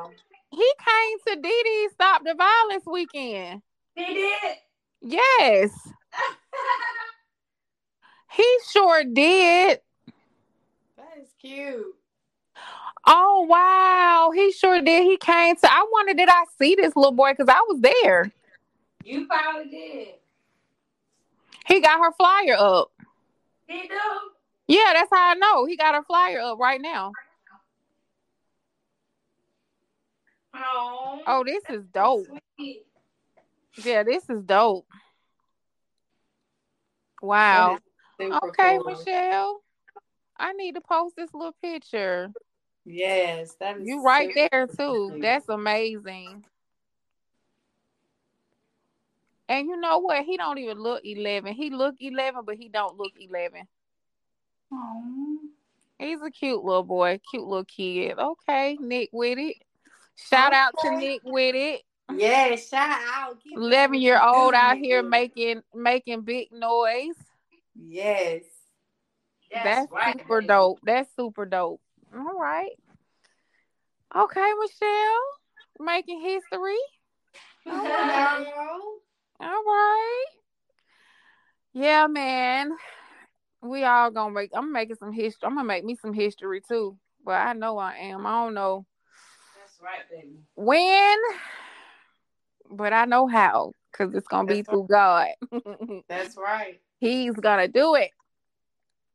[0.50, 3.62] He came to Dee Dee Stop the Violence weekend.
[3.94, 4.56] He did.
[5.00, 5.70] Yes,
[8.32, 9.80] he sure did.
[10.96, 11.94] That is cute.
[13.06, 15.02] Oh wow, he sure did.
[15.04, 15.72] He came to.
[15.72, 18.32] I wondered did I see this little boy because I was there.
[19.04, 20.08] You probably did.
[21.66, 22.92] He got her flyer up.
[23.66, 23.94] He do.
[24.68, 25.64] Yeah, that's how I know.
[25.66, 27.12] He got her flyer up right now.
[30.54, 31.22] Oh.
[31.26, 32.26] Oh, this is dope.
[32.56, 32.84] Sweet.
[33.82, 34.86] Yeah, this is dope.
[37.20, 37.78] Wow.
[38.30, 38.84] Okay, cool.
[38.84, 39.62] Michelle.
[40.38, 42.32] I need to post this little picture.
[42.84, 45.18] Yes, that is You right super there too.
[45.20, 46.44] That's amazing.
[49.48, 50.24] And you know what?
[50.24, 51.54] He don't even look 11.
[51.54, 53.68] He look 11, but he don't look 11.
[54.72, 55.36] Aw.
[55.98, 58.18] He's a cute little boy, cute little kid.
[58.18, 59.56] Okay, Nick with it.
[60.16, 61.82] Shout out to Nick with it.
[62.14, 63.38] Yeah, shout out.
[63.44, 67.14] 11 year old out here making making big noise.
[67.74, 68.42] Yes.
[69.52, 70.78] That's, right, super dope.
[70.82, 71.80] That's super dope.
[72.14, 72.72] All right.
[74.14, 75.22] Okay, Michelle.
[75.80, 76.78] Making history.
[77.64, 77.80] Girl.
[79.40, 80.24] All right.
[81.72, 82.72] Yeah, man.
[83.62, 85.46] We all gonna make I'm making some history.
[85.46, 86.98] I'm gonna make me some history too.
[87.24, 88.26] But I know I am.
[88.26, 88.84] I don't know
[89.58, 90.40] That's right, baby.
[90.56, 91.18] when,
[92.70, 93.72] but I know how.
[93.92, 95.28] Cause it's gonna be That's through God.
[96.08, 96.80] That's right.
[97.02, 98.12] He's gonna do it.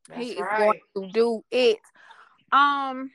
[0.09, 0.59] That's he is right.
[0.59, 1.79] going to do it.
[2.51, 3.11] Um,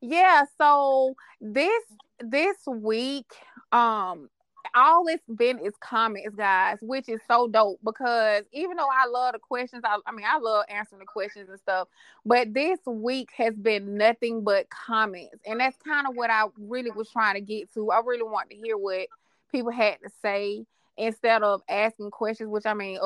[0.00, 0.44] yeah.
[0.56, 1.82] So this
[2.20, 3.26] this week,
[3.72, 4.30] um,
[4.72, 9.32] all it's been is comments, guys, which is so dope because even though I love
[9.32, 11.88] the questions, I, I mean, I love answering the questions and stuff,
[12.24, 16.92] but this week has been nothing but comments, and that's kind of what I really
[16.92, 17.90] was trying to get to.
[17.90, 19.08] I really want to hear what
[19.50, 22.98] people had to say instead of asking questions, which I mean,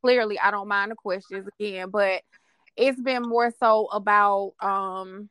[0.00, 2.22] clearly I don't mind the questions again, but
[2.76, 5.28] it's been more so about um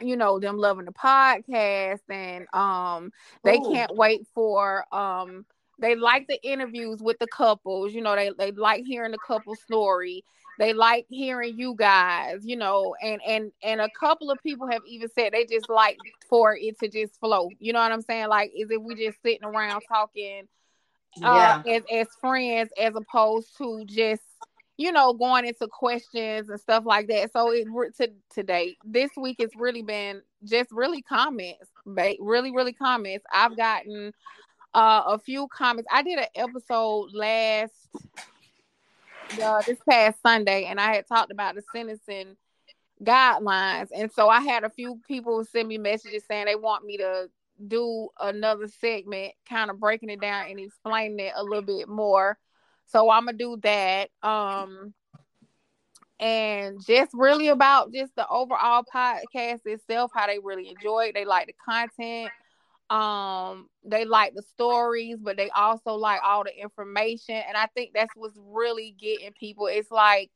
[0.00, 3.12] you know them loving the podcast and um
[3.44, 3.72] they Ooh.
[3.72, 5.44] can't wait for um
[5.80, 9.54] they like the interviews with the couples you know they they like hearing the couple
[9.54, 10.24] story.
[10.56, 14.82] They like hearing you guys you know and and and a couple of people have
[14.86, 17.48] even said they just like for it to just flow.
[17.58, 18.28] You know what i'm saying?
[18.28, 20.48] Like is if we just sitting around talking
[21.22, 24.22] uh, as as friends as opposed to just
[24.76, 27.32] you know going into questions and stuff like that.
[27.32, 27.66] So it
[27.98, 33.24] to today this week it's really been just really comments ba- really really comments.
[33.32, 34.12] I've gotten
[34.74, 35.88] uh a few comments.
[35.92, 37.72] I did an episode last
[39.42, 42.36] uh, this past sunday and i had talked about the sentencing
[43.02, 43.88] guidelines.
[43.94, 47.28] And so i had a few people send me messages saying they want me to
[47.66, 52.38] do another segment kind of breaking it down and explaining it a little bit more.
[52.86, 54.92] So i'm gonna do that um
[56.20, 61.14] and just really about just the overall podcast itself how they really enjoy it.
[61.14, 62.30] They like the content
[62.90, 67.92] um they like the stories but they also like all the information and i think
[67.94, 69.66] that's what's really getting people.
[69.66, 70.30] It's like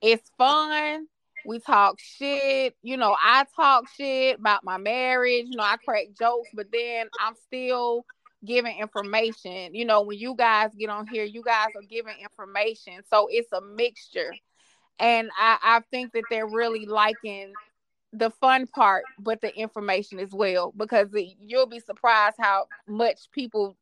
[0.00, 1.08] it's fun
[1.46, 6.06] we talk shit you know i talk shit about my marriage you know i crack
[6.18, 8.04] jokes but then i'm still
[8.44, 12.94] giving information you know when you guys get on here you guys are giving information
[13.10, 14.32] so it's a mixture
[14.98, 17.52] and i i think that they're really liking
[18.12, 23.30] the fun part but the information as well because it, you'll be surprised how much
[23.32, 23.76] people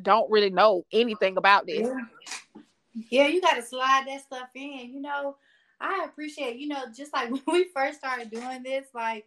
[0.00, 1.94] don't really know anything about this Yeah.
[2.94, 4.92] Yeah, you got to slide that stuff in.
[4.92, 5.36] You know,
[5.82, 9.26] I appreciate, you know, just like when we first started doing this, like,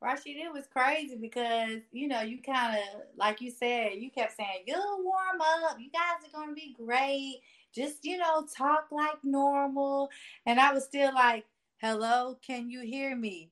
[0.00, 4.36] Rashid, it was crazy because, you know, you kind of, like you said, you kept
[4.36, 5.76] saying, you'll warm up.
[5.80, 7.40] You guys are going to be great.
[7.74, 10.08] Just, you know, talk like normal.
[10.46, 11.46] And I was still like,
[11.78, 13.50] hello, can you hear me?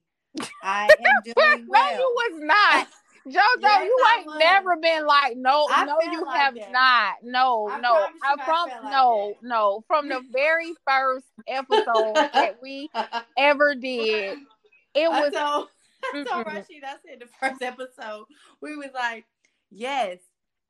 [0.62, 1.98] I am doing no well.
[1.98, 2.88] you was not
[3.26, 4.38] jojo Yes, you I ain't was.
[4.38, 6.72] never been like no I no you like have that.
[6.72, 9.48] not no I no I from like no that.
[9.48, 12.88] no from the very first episode that we
[13.36, 14.36] ever did
[14.94, 15.68] it was told
[16.14, 16.44] Mm-mm.
[16.46, 18.26] Rashid, I said the first episode,
[18.62, 19.24] we was like,
[19.72, 20.18] yes,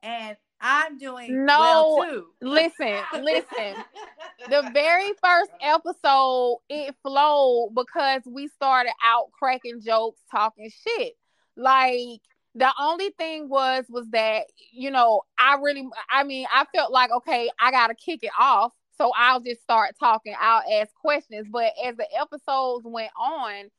[0.01, 2.25] and I'm doing No, well too.
[2.41, 3.75] listen listen
[4.49, 11.13] the very first episode it flowed because we started out cracking jokes talking shit
[11.55, 12.21] like
[12.57, 17.11] the only thing was was that you know i really i mean i felt like
[17.11, 21.71] okay i gotta kick it off so i'll just start talking i'll ask questions but
[21.85, 23.69] as the episodes went on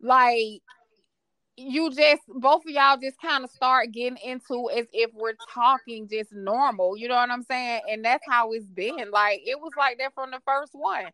[0.00, 0.60] like
[1.56, 6.08] you just both of y'all just kind of start getting into as if we're talking
[6.08, 6.96] just normal.
[6.96, 7.82] You know what I'm saying?
[7.88, 9.10] And that's how it's been.
[9.12, 11.04] Like it was like that from the first one.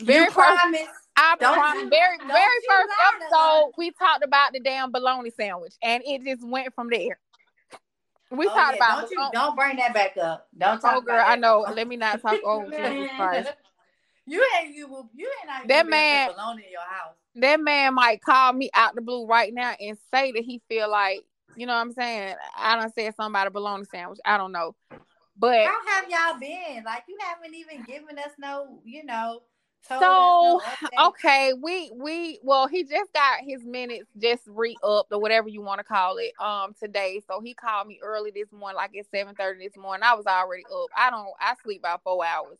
[0.00, 0.88] Very you first, promise.
[1.16, 1.90] I promise.
[1.90, 6.74] Very very first episode, we talked about the damn bologna sandwich, and it just went
[6.74, 7.18] from there.
[8.30, 8.94] We oh, talked yeah.
[8.94, 9.00] about.
[9.02, 10.48] Don't, you, don't bring that back up.
[10.56, 10.94] Don't oh, talk.
[10.96, 11.66] Oh, girl, I know.
[11.74, 12.40] Let me not talk.
[12.44, 13.52] over Jesus Christ.
[14.26, 18.22] You ain't you you ain't not that man bologna in your house that man might
[18.22, 21.22] call me out the blue right now and say that he feel like,
[21.56, 22.34] you know what I'm saying?
[22.56, 24.20] I don't say something about a bologna sandwich.
[24.24, 24.74] I don't know.
[25.36, 26.84] But how have y'all been?
[26.84, 29.42] Like you haven't even given us no, you know.
[29.88, 30.60] So
[31.08, 35.60] okay, we we well he just got his minutes just re upped or whatever you
[35.60, 37.20] want to call it um today.
[37.28, 40.04] So he called me early this morning, like at seven thirty this morning.
[40.04, 40.90] I was already up.
[40.96, 42.58] I don't I sleep about four hours.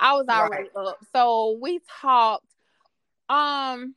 [0.00, 0.88] I was already right.
[0.88, 0.98] up.
[1.14, 2.46] So we talked
[3.28, 3.94] um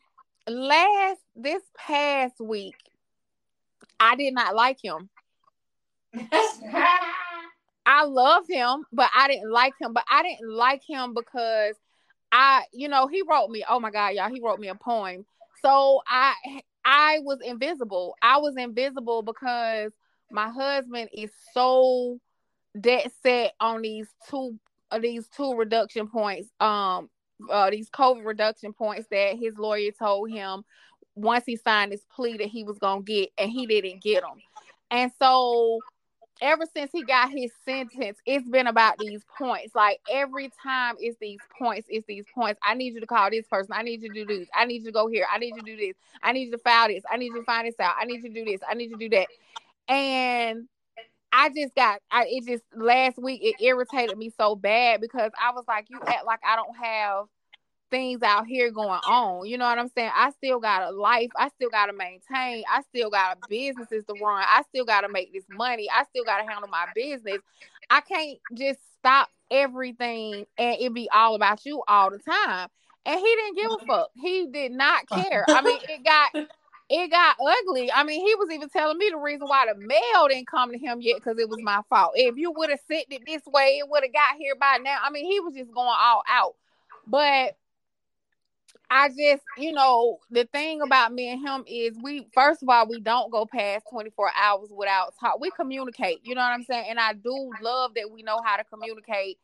[0.48, 2.76] last this past week,
[4.00, 5.10] I did not like him.
[7.86, 9.94] I love him, but I didn't like him.
[9.94, 11.76] But I didn't like him because
[12.32, 13.64] I, you know, he wrote me.
[13.68, 15.26] Oh my God, y'all, he wrote me a poem.
[15.62, 16.34] So I,
[16.86, 18.16] I was invisible.
[18.22, 19.92] I was invisible because
[20.32, 22.20] my husband is so
[22.80, 24.60] dead set on these two,
[24.92, 26.50] uh, these two reduction points.
[26.60, 27.10] Um,
[27.50, 30.64] uh, these COVID reduction points that his lawyer told him
[31.16, 34.38] once he signed his plea that he was gonna get, and he didn't get them.
[34.92, 35.80] And so,
[36.42, 39.76] ever since he got his sentence, it's been about these points.
[39.76, 42.60] Like every time it's these points, it's these points.
[42.64, 43.74] I need you to call this person.
[43.74, 44.48] I need you to do this.
[44.54, 45.26] I need you to go here.
[45.32, 45.96] I need you to do this.
[46.24, 47.04] I need you to file this.
[47.10, 47.96] I need you to find this out.
[48.00, 48.62] I need you to do this.
[48.68, 49.28] I need you to do that.
[49.88, 50.68] And
[51.32, 55.52] I just got I it just last week it irritated me so bad because I
[55.52, 57.26] was like, you act like I don't have
[57.90, 59.46] things out here going on.
[59.46, 60.12] You know what I'm saying?
[60.16, 61.30] I still got a life.
[61.36, 62.64] I still got to maintain.
[62.72, 64.44] I still got businesses to run.
[64.48, 65.88] I still got to make this money.
[65.94, 67.40] I still got to handle my business.
[67.90, 72.70] I can't just stop everything and it be all about you all the time.
[73.06, 73.88] And he didn't give a mm-hmm.
[73.88, 74.10] fuck.
[74.16, 75.46] He did not care.
[75.48, 76.48] I mean, it got
[76.90, 77.92] it got ugly.
[77.92, 80.78] I mean, he was even telling me the reason why the mail didn't come to
[80.78, 82.14] him yet because it was my fault.
[82.16, 84.98] If you would have sent it this way, it would have got here by now.
[85.04, 86.56] I mean, he was just going all out.
[87.06, 87.58] But
[88.92, 92.88] I just, you know, the thing about me and him is we first of all
[92.88, 95.40] we don't go past 24 hours without talk.
[95.40, 96.88] We communicate, you know what I'm saying?
[96.90, 99.38] And I do love that we know how to communicate.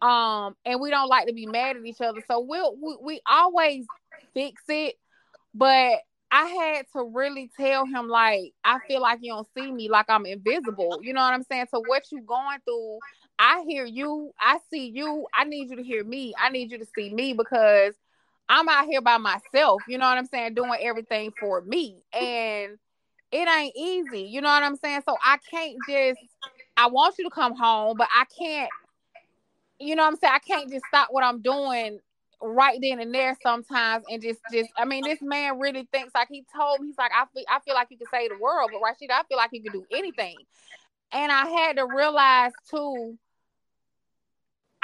[0.00, 2.22] Um, and we don't like to be mad at each other.
[2.26, 3.84] So we'll we, we always
[4.32, 4.94] fix it,
[5.54, 5.98] but
[6.30, 10.06] I had to really tell him like I feel like you don't see me, like
[10.08, 11.00] I'm invisible.
[11.02, 11.66] You know what I'm saying?
[11.70, 12.98] So what you going through,
[13.38, 15.26] I hear you, I see you.
[15.34, 16.34] I need you to hear me.
[16.38, 17.94] I need you to see me because
[18.48, 19.82] I'm out here by myself.
[19.88, 20.54] You know what I'm saying?
[20.54, 22.78] Doing everything for me, and
[23.32, 24.22] it ain't easy.
[24.22, 25.02] You know what I'm saying?
[25.06, 26.20] So I can't just.
[26.76, 28.70] I want you to come home, but I can't.
[29.78, 30.34] You know what I'm saying?
[30.34, 32.00] I can't just stop what I'm doing
[32.40, 36.28] right then and there sometimes and just just I mean this man really thinks like
[36.30, 38.70] he told me he's like I feel I feel like you can save the world
[38.72, 40.36] but Rasheeda I feel like you can do anything
[41.12, 43.16] and I had to realize too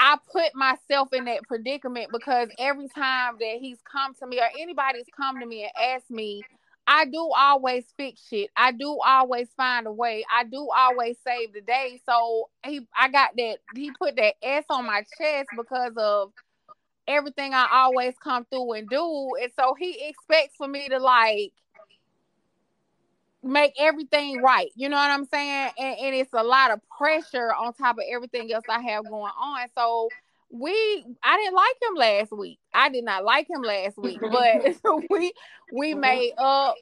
[0.05, 4.49] I put myself in that predicament because every time that he's come to me or
[4.59, 6.41] anybody's come to me and asked me
[6.85, 8.49] I do always fix shit.
[8.57, 10.25] I do always find a way.
[10.29, 12.01] I do always save the day.
[12.05, 16.33] So he I got that he put that S on my chest because of
[17.07, 19.29] everything I always come through and do.
[19.41, 21.53] And so he expects for me to like
[23.43, 24.71] make everything right.
[24.75, 25.71] You know what I'm saying?
[25.77, 29.31] And, and it's a lot of pressure on top of everything else I have going
[29.39, 29.67] on.
[29.75, 30.09] So
[30.49, 30.71] we
[31.23, 32.59] I didn't like him last week.
[32.73, 34.75] I did not like him last week, but
[35.09, 35.33] we
[35.71, 35.99] we mm-hmm.
[35.99, 36.75] made up.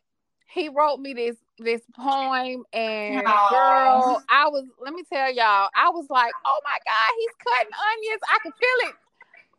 [0.47, 3.49] He wrote me this this poem and Aww.
[3.49, 7.73] girl, I was let me tell y'all, I was like, oh my God, he's cutting
[7.73, 8.21] onions.
[8.29, 8.95] I could feel it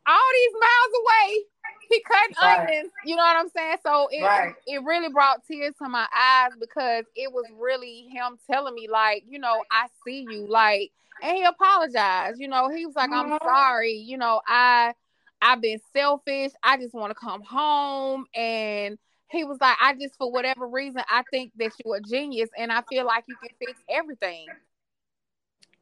[0.07, 1.52] all these miles away.
[1.89, 2.61] He cutting right.
[2.61, 2.93] onions.
[3.05, 3.77] You know what I'm saying?
[3.85, 4.55] So it right.
[4.67, 9.25] it really brought tears to my eyes because it was really him telling me, like,
[9.29, 10.47] you know, I see you.
[10.49, 10.91] Like,
[11.23, 12.41] and he apologized.
[12.41, 13.39] You know, he was like, I'm uh-huh.
[13.43, 13.93] sorry.
[13.93, 14.95] You know, I
[15.43, 16.53] I've been selfish.
[16.63, 18.27] I just want to come home.
[18.35, 18.97] And
[19.31, 22.73] he was like, I just for whatever reason, I think that you're a genius and
[22.73, 24.47] I feel like you can fix everything.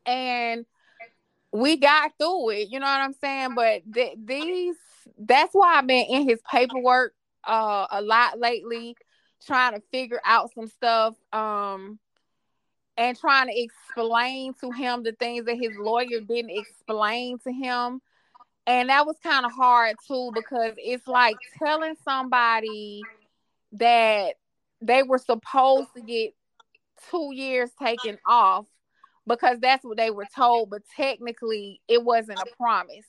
[0.07, 0.65] And
[1.53, 2.69] we got through it.
[2.71, 3.55] You know what I'm saying?
[3.55, 4.77] But th- these,
[5.19, 8.97] that's why I've been in his paperwork uh, a lot lately,
[9.47, 11.17] trying to figure out some stuff.
[11.33, 11.99] Um,
[12.97, 18.03] and trying to explain to him the things that his lawyer didn't explain to him.
[18.67, 23.03] And that was kind of hard too because it's like telling somebody
[23.73, 24.35] that
[24.83, 26.35] they were supposed to get
[27.11, 28.67] two years taken off
[29.27, 33.07] because that's what they were told, but technically it wasn't a promise.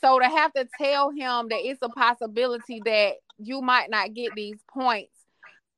[0.00, 4.34] So to have to tell him that it's a possibility that you might not get
[4.34, 5.12] these points,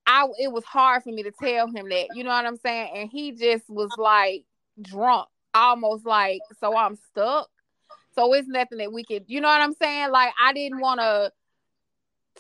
[0.07, 2.09] I it was hard for me to tell him that.
[2.15, 2.91] You know what I'm saying?
[2.95, 4.45] And he just was like
[4.81, 7.49] drunk, almost like, so I'm stuck.
[8.15, 10.11] So it's nothing that we could, you know what I'm saying?
[10.11, 11.33] Like I didn't want to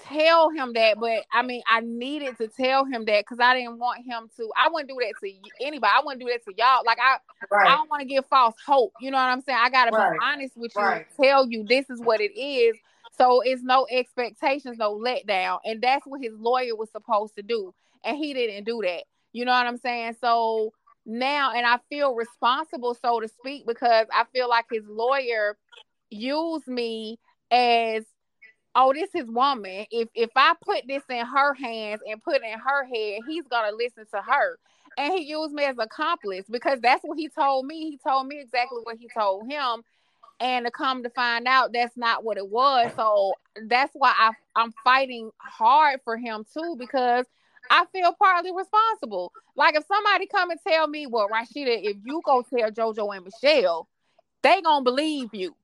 [0.03, 3.78] tell him that, but I mean, I needed to tell him that because I didn't
[3.78, 4.51] want him to.
[4.57, 5.32] I wouldn't do that to
[5.64, 5.92] anybody.
[5.95, 6.82] I wouldn't do that to y'all.
[6.84, 7.18] Like I,
[7.51, 7.68] right.
[7.68, 8.92] I don't want to give false hope.
[9.01, 9.59] You know what I'm saying?
[9.61, 10.12] I gotta right.
[10.12, 10.82] be honest with you.
[10.82, 11.07] Right.
[11.20, 12.76] Tell you this is what it is.
[13.16, 17.72] So it's no expectations, no letdown, and that's what his lawyer was supposed to do,
[18.05, 19.05] and he didn't do that.
[19.32, 20.16] You know what I'm saying?
[20.20, 20.72] So
[21.07, 25.57] now, and I feel responsible, so to speak, because I feel like his lawyer
[26.11, 27.18] used me
[27.51, 28.05] as
[28.75, 29.87] oh, this is woman.
[29.91, 33.77] If if I put this in her hands and put in her head, he's gonna
[33.77, 34.59] listen to her.
[34.97, 37.91] And he used me as accomplice because that's what he told me.
[37.91, 39.83] He told me exactly what he told him.
[40.41, 42.93] And to come to find out that's not what it was.
[42.97, 43.35] So
[43.68, 47.27] that's why I I'm fighting hard for him too, because
[47.70, 49.33] I feel partly responsible.
[49.57, 53.25] Like if somebody come and tell me, well, Rasheeda, if you go tell JoJo and
[53.25, 53.89] Michelle,
[54.43, 55.55] they gonna believe you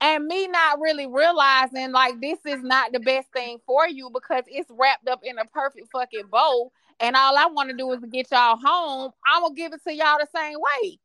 [0.00, 4.44] and me not really realizing like this is not the best thing for you because
[4.46, 6.70] it's wrapped up in a perfect fucking bow
[7.00, 9.94] and all I want to do is get y'all home, I'm gonna give it to
[9.94, 10.98] y'all the same way.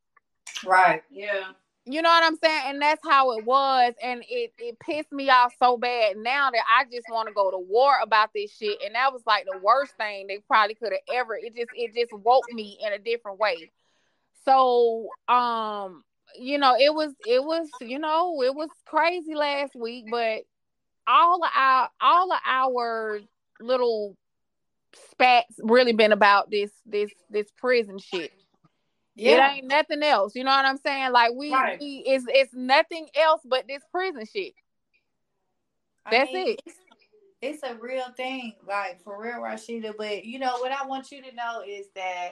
[0.65, 1.03] Right.
[1.11, 1.51] Yeah.
[1.85, 2.61] You know what I'm saying?
[2.67, 3.93] And that's how it was.
[4.01, 7.51] And it, it pissed me off so bad now that I just want to go
[7.51, 8.79] to war about this shit.
[8.83, 11.35] And that was like the worst thing they probably could have ever.
[11.35, 13.69] It just it just woke me in a different way.
[14.45, 16.03] So um
[16.35, 20.41] you know, it was it was, you know, it was crazy last week, but
[21.07, 23.19] all of our all of our
[23.59, 24.15] little
[25.11, 28.31] spats really been about this this this prison shit.
[29.15, 29.51] Yeah.
[29.53, 30.35] It ain't nothing else.
[30.35, 31.11] You know what I'm saying?
[31.11, 31.79] Like we, right.
[31.79, 34.53] we it's it's nothing else but this prison shit.
[36.09, 36.61] That's I mean, it.
[36.65, 36.77] It's,
[37.41, 39.93] it's a real thing, like for real, Rasheeda.
[39.97, 42.31] But you know what I want you to know is that,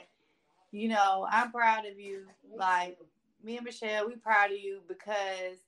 [0.72, 2.26] you know, I'm proud of you.
[2.54, 2.98] Like
[3.42, 5.58] me and Michelle, we proud of you because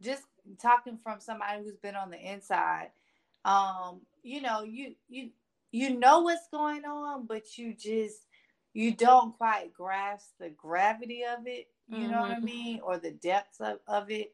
[0.00, 0.22] just
[0.60, 2.90] talking from somebody who's been on the inside,
[3.44, 5.30] um, you know, you you
[5.70, 8.26] you know what's going on, but you just
[8.74, 12.10] you don't quite grasp the gravity of it, you mm-hmm.
[12.10, 12.44] know what I mm-hmm.
[12.44, 14.32] mean, or the depths of, of it.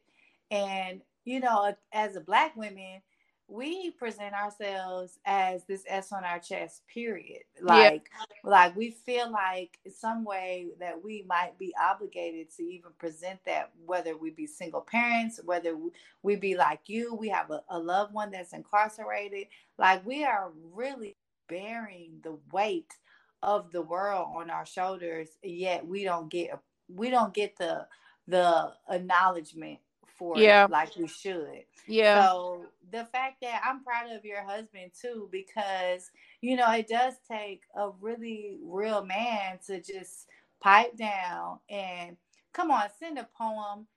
[0.51, 3.01] And, you know, as a black women,
[3.49, 7.43] we present ourselves as this S on our chest, period.
[7.61, 8.09] Like,
[8.43, 13.71] like we feel like some way that we might be obligated to even present that,
[13.85, 15.75] whether we be single parents, whether
[16.21, 19.47] we be like you, we have a, a loved one that's incarcerated.
[19.77, 22.93] Like we are really bearing the weight
[23.41, 26.51] of the world on our shoulders, yet we don't get
[26.87, 27.87] we don't get the
[28.27, 29.79] the acknowledgement
[30.19, 30.65] for yeah.
[30.65, 31.63] it like we should.
[31.87, 32.27] Yeah.
[32.27, 36.11] So the fact that I'm proud of your husband too, because
[36.41, 40.27] you know it does take a really real man to just
[40.59, 42.17] pipe down and
[42.53, 43.87] come on, send a poem.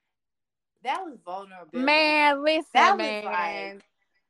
[0.83, 1.79] That was vulnerable.
[1.79, 3.25] Man, listen, that man.
[3.25, 3.83] Like,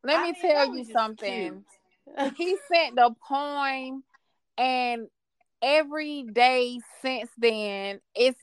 [0.03, 1.63] Let I me mean, tell you something.
[2.35, 4.03] he sent the poem
[4.57, 5.07] and
[5.63, 8.39] every day since then, it's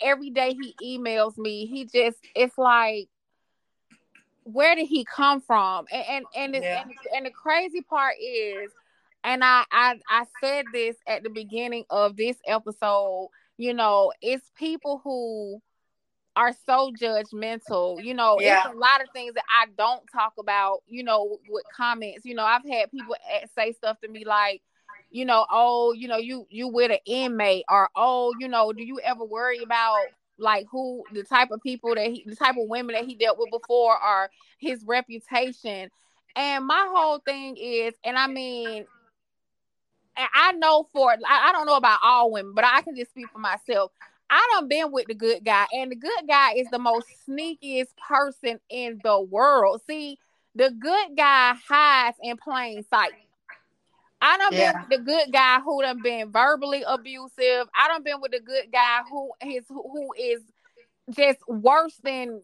[0.00, 1.66] every day he emails me.
[1.66, 3.08] He just it's like,
[4.44, 5.84] where did he come from?
[5.92, 6.82] And and and, yeah.
[6.82, 8.70] and, and the crazy part is,
[9.22, 13.28] and I, I I said this at the beginning of this episode.
[13.58, 15.60] You know, it's people who
[16.36, 18.02] are so judgmental.
[18.02, 18.64] You know, yeah.
[18.64, 22.24] it's a lot of things that I don't talk about, you know, with comments.
[22.24, 23.14] You know, I've had people
[23.56, 24.62] say stuff to me like,
[25.16, 28.84] you know, oh, you know, you you with an inmate, or oh, you know, do
[28.84, 30.04] you ever worry about
[30.38, 33.38] like who the type of people that he, the type of women that he dealt
[33.38, 35.90] with before, or his reputation?
[36.36, 38.84] And my whole thing is, and I mean,
[40.18, 43.38] I know for I, don't know about all women, but I can just speak for
[43.38, 43.92] myself.
[44.28, 47.96] I don't been with the good guy, and the good guy is the most sneakiest
[48.06, 49.80] person in the world.
[49.86, 50.18] See,
[50.54, 53.12] the good guy hides in plain sight.
[54.20, 54.72] I don't yeah.
[54.72, 57.68] been with the good guy who done been verbally abusive.
[57.74, 60.40] I don't been with the good guy who is who is
[61.14, 62.40] just worse than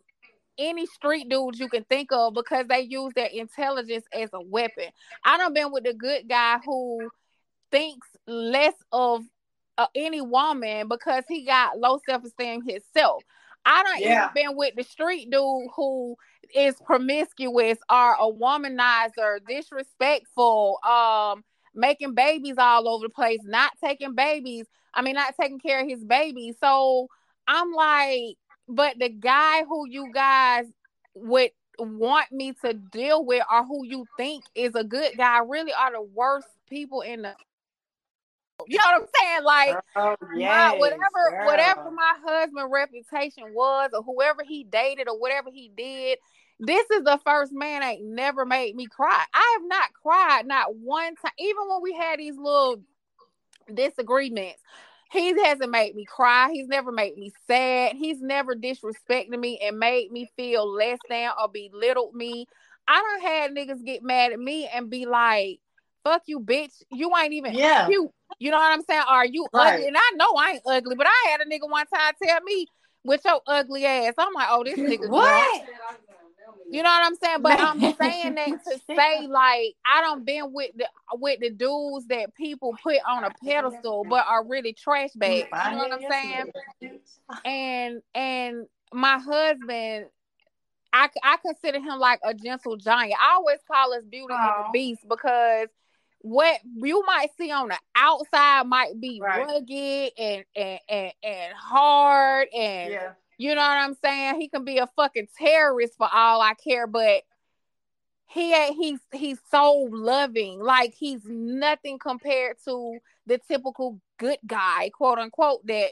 [0.58, 4.84] any street dudes you can think of because they use their intelligence as a weapon.
[5.24, 7.10] I don't been with the good guy who
[7.70, 9.22] thinks less of
[9.78, 13.22] uh, any woman because he got low self esteem himself.
[13.64, 14.28] I don't yeah.
[14.34, 16.16] even been with the street dude who
[16.54, 21.44] is promiscuous or a womanizer, disrespectful, um,
[21.74, 24.66] making babies all over the place, not taking babies.
[24.94, 26.54] I mean, not taking care of his baby.
[26.60, 27.08] So
[27.46, 28.36] I'm like,
[28.68, 30.66] but the guy who you guys
[31.14, 35.72] would want me to deal with or who you think is a good guy really
[35.72, 37.34] are the worst people in the
[38.68, 39.44] you know what I'm saying?
[39.44, 41.46] Like Oh, my, whatever girl.
[41.46, 46.18] whatever my husband reputation was or whoever he dated or whatever he did
[46.64, 50.74] this is the first man ain't never made me cry i have not cried not
[50.76, 52.80] one time even when we had these little
[53.74, 54.60] disagreements
[55.10, 59.78] he hasn't made me cry he's never made me sad he's never disrespected me and
[59.78, 62.46] made me feel less than or belittled me
[62.86, 65.58] i don't had niggas get mad at me and be like
[66.04, 67.86] fuck you bitch you ain't even Yeah.
[67.86, 69.04] cute you know what I'm saying?
[69.08, 69.74] Are you Right.
[69.74, 69.86] ugly?
[69.86, 72.66] And I know I ain't ugly, but I had a nigga one time tell me
[73.04, 74.14] with your ugly ass.
[74.18, 75.06] I'm like, oh, this nigga.
[75.08, 75.64] drunk.
[76.72, 76.76] What?
[76.76, 77.42] You know what I'm saying?
[77.42, 82.06] But I'm saying that to say like I don't been with the with the dudes
[82.08, 85.48] that people put on a pedestal, but are really trash bags.
[85.52, 86.52] You know what I'm saying?
[87.44, 90.06] and and my husband
[90.92, 93.14] I, I consider him like a gentle giant.
[93.20, 95.68] I always call us beauty and the beast because
[96.20, 99.46] what you might see on the outside might be Right.
[99.46, 103.12] rugged and, and and and hard and Yeah.
[103.42, 104.40] You know what I'm saying?
[104.40, 107.22] He can be a fucking terrorist for all I care, but
[108.26, 110.60] he ain't he's he's so loving.
[110.60, 115.90] Like he's nothing compared to the typical good guy, quote unquote, that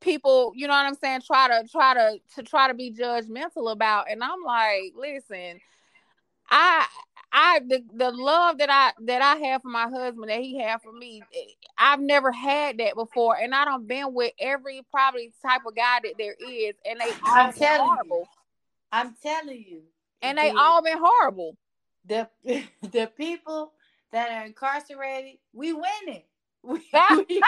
[0.00, 3.72] people, you know what I'm saying, try to try to to try to be judgmental
[3.72, 4.10] about.
[4.10, 5.60] And I'm like, listen,
[6.50, 6.86] I
[7.32, 10.80] I the, the love that I that I have for my husband that he had
[10.82, 11.38] for me, eh,
[11.76, 15.98] I've never had that before, and I don't been with every probably type of guy
[16.04, 18.24] that there is, and they I'm telling you.
[18.90, 19.82] I'm telling you.
[20.22, 21.56] and they the- all been horrible.
[22.06, 22.28] the
[22.82, 23.72] the people
[24.12, 26.22] that are incarcerated, we winning.
[26.64, 26.74] We,
[27.28, 27.42] we,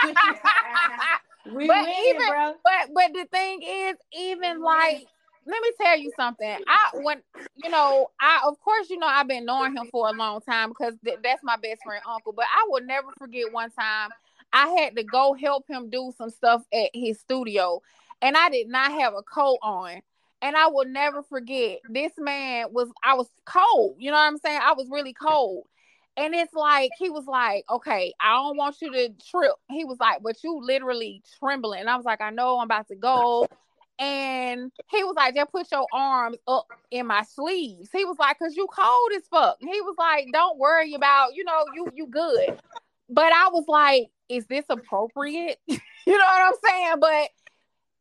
[1.55, 2.55] we But winning, even- bro.
[2.63, 5.07] But but the thing is, even like,
[5.47, 6.57] let me tell you something.
[6.67, 7.23] I when
[7.57, 10.71] you know, I of course you know I've been knowing him for a long time
[10.71, 12.33] because th- that's my best friend uncle.
[12.33, 14.11] But I will never forget one time
[14.53, 17.83] I had to go help him do some stuff at his studio,
[18.23, 20.01] and I did not have a coat on.
[20.43, 23.97] And I will never forget this man was I was cold.
[23.99, 24.61] You know what I'm saying?
[24.63, 25.65] I was really cold.
[26.17, 29.53] And it's like he was like, okay, I don't want you to trip.
[29.69, 31.81] He was like, but you literally trembling.
[31.81, 33.47] And I was like, I know I'm about to go.
[34.01, 37.91] And he was like, just put your arms up in my sleeves.
[37.93, 39.59] He was like, cause you cold as fuck.
[39.61, 42.59] He was like, don't worry about, you know, you you good.
[43.11, 45.59] But I was like, is this appropriate?
[45.67, 46.95] you know what I'm saying?
[46.99, 47.29] But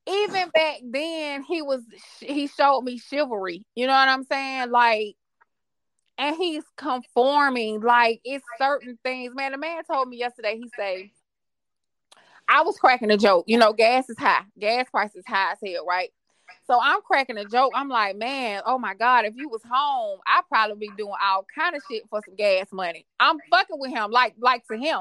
[0.07, 1.81] even back then, he was
[2.21, 3.65] he showed me chivalry.
[3.75, 4.71] You know what I'm saying?
[4.71, 5.17] Like
[6.19, 7.81] and he's conforming.
[7.81, 9.33] Like it's certain things.
[9.33, 11.11] Man, the man told me yesterday, he say,
[12.49, 13.45] I was cracking a joke.
[13.47, 14.41] You know, gas is high.
[14.57, 16.11] Gas price is high as hell, right?
[16.65, 17.71] So I'm cracking a joke.
[17.75, 21.45] I'm like, man, oh my God, if you was home, I'd probably be doing all
[21.53, 23.05] kind of shit for some gas money.
[23.19, 24.99] I'm fucking with him, like like to him.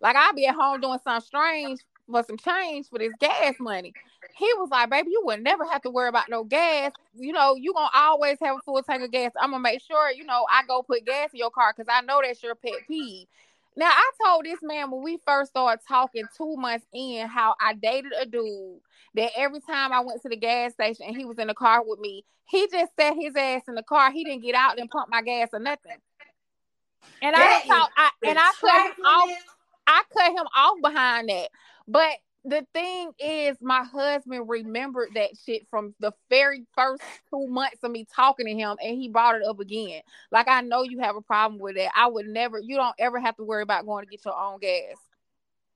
[0.00, 3.92] Like I'd be at home doing something strange for some change for this gas money.
[4.36, 6.92] He was like, baby, you would never have to worry about no gas.
[7.14, 9.32] You know, you gonna always have a full tank of gas.
[9.38, 12.00] I'm gonna make sure, you know, I go put gas in your car because I
[12.00, 13.26] know that's your pet peeve.
[13.80, 17.72] Now, I told this man when we first started talking two months in how I
[17.72, 18.80] dated a dude
[19.14, 21.82] that every time I went to the gas station and he was in the car
[21.82, 24.12] with me, he just sat his ass in the car.
[24.12, 25.96] He didn't get out and pump my gas or nothing.
[27.22, 29.30] And I That didn't talk, I, and I cut him off.
[29.86, 31.48] I cut him off behind that.
[31.88, 37.78] But the thing is, my husband remembered that shit from the very first two months
[37.82, 40.02] of me talking to him, and he brought it up again.
[40.32, 41.92] Like, I know you have a problem with that.
[41.94, 44.58] I would never, you don't ever have to worry about going to get your own
[44.58, 44.96] gas.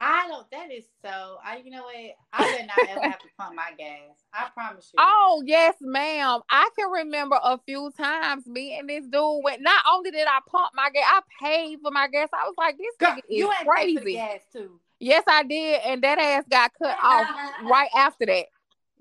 [0.01, 0.51] I don't.
[0.51, 1.39] That is so.
[1.43, 1.63] I.
[1.65, 1.95] You know what?
[2.33, 4.17] I would not ever have to pump my gas.
[4.35, 4.99] I promise you.
[4.99, 6.41] Oh, yes, ma'am.
[6.51, 10.41] I can remember a few times me and this dude went, not only did I
[10.51, 12.29] pump my gas, I paid for my gas.
[12.35, 14.13] I was like, this Girl, nigga you is ain't paid for the crazy.
[14.15, 15.83] gas too, Yes, I did.
[15.85, 17.29] And that ass got cut off
[17.65, 18.47] right after that.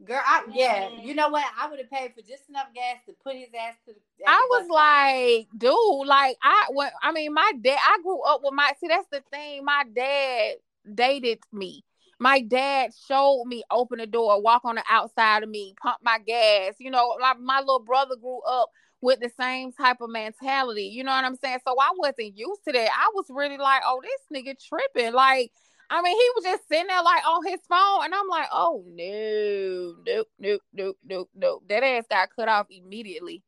[0.04, 0.22] girl.
[0.26, 0.90] I, yeah.
[1.02, 1.46] You know what?
[1.58, 4.00] I would have paid for just enough gas to put his ass to the.
[4.28, 8.54] I was like, dude, like I when I mean my dad I grew up with
[8.54, 9.64] my see that's the thing.
[9.64, 10.56] My dad
[10.94, 11.86] dated me.
[12.20, 16.20] My dad showed me open the door, walk on the outside of me, pump my
[16.20, 16.76] gas.
[16.80, 18.70] You know, my, my little brother grew up
[19.02, 20.84] with the same type of mentality.
[20.84, 21.60] You know what I'm saying?
[21.68, 22.90] So I wasn't used to that.
[22.92, 25.14] I was really like, oh, this nigga tripping.
[25.14, 25.52] Like,
[25.90, 28.84] I mean, he was just sitting there like on his phone, and I'm like, oh
[28.88, 31.64] no, nope, nope, nope, nope, nope.
[31.70, 33.44] That ass got cut off immediately.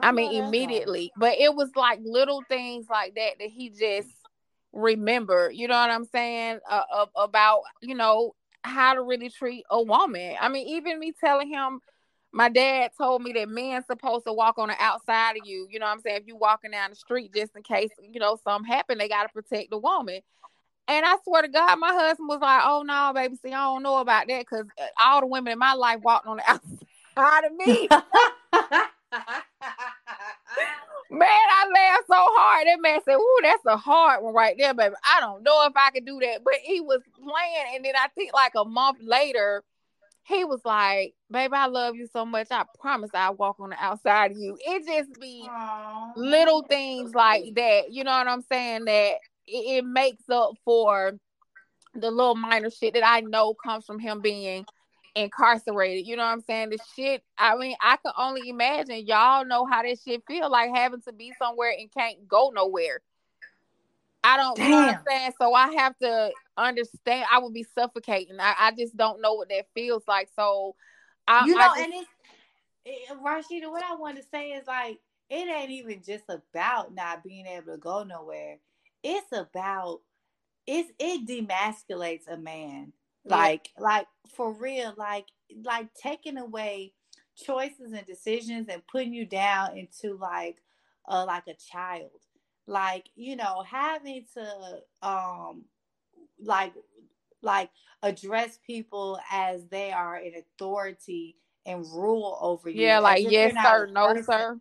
[0.00, 1.12] I mean, immediately.
[1.16, 4.08] But it was like little things like that that he just
[4.72, 5.54] remembered.
[5.54, 6.60] You know what I'm saying?
[6.68, 10.36] Uh, about you know how to really treat a woman.
[10.40, 11.80] I mean, even me telling him.
[12.32, 15.68] My dad told me that men supposed to walk on the outside of you.
[15.70, 16.18] You know what I'm saying?
[16.20, 19.30] If you walking down the street, just in case, you know, something happen, they gotta
[19.30, 20.20] protect the woman.
[20.88, 23.82] And I swear to God, my husband was like, "Oh no, baby, see, I don't
[23.82, 27.44] know about that because uh, all the women in my life walked on the outside
[27.44, 27.88] of me."
[31.10, 32.66] man, I laughed so hard.
[32.68, 35.72] That man said, "Ooh, that's a hard one right there, baby." I don't know if
[35.74, 38.98] I could do that, but he was playing, and then I think like a month
[39.02, 39.64] later,
[40.22, 42.46] he was like, "Baby, I love you so much.
[42.52, 46.12] I promise I'll walk on the outside of you." It just be Aww.
[46.14, 47.90] little things like that.
[47.90, 48.84] You know what I'm saying?
[48.84, 49.16] That
[49.46, 51.18] it, it makes up for
[51.94, 54.66] the little minor shit that I know comes from him being
[55.14, 56.06] incarcerated.
[56.06, 56.70] You know what I'm saying?
[56.70, 60.74] The shit, I mean, I can only imagine y'all know how this shit feel like
[60.74, 63.00] having to be somewhere and can't go nowhere.
[64.22, 64.66] I don't Damn.
[64.66, 65.32] you know what I'm saying.
[65.40, 68.40] So I have to understand I would be suffocating.
[68.40, 70.28] I, I just don't know what that feels like.
[70.34, 70.74] So
[71.28, 72.08] I You know, I just, and it's
[72.84, 74.98] it, Rasheeda, what I want to say is like
[75.30, 78.58] it ain't even just about not being able to go nowhere
[79.06, 80.00] it's about
[80.66, 82.92] it's it demasculates a man
[83.24, 83.84] like yeah.
[83.84, 85.26] like for real like
[85.62, 86.92] like taking away
[87.36, 90.56] choices and decisions and putting you down into like
[91.08, 92.10] uh like a child
[92.66, 95.64] like you know having to um
[96.42, 96.72] like
[97.42, 97.70] like
[98.02, 103.86] address people as they are in authority and rule over you yeah like yes sir
[103.86, 104.24] no person.
[104.24, 104.60] sir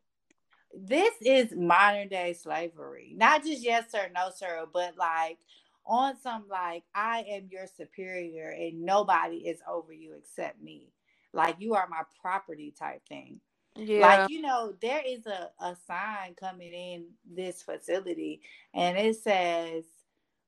[0.76, 3.14] this is modern day slavery.
[3.18, 5.40] Not just yes sir, no sir, but like
[5.86, 10.90] on some like I am your superior and nobody is over you except me.
[11.34, 13.42] Like you are my property type thing.
[13.76, 14.02] Yeah.
[14.02, 18.42] Like, you know, there is a, a sign coming in this facility
[18.74, 19.86] and it says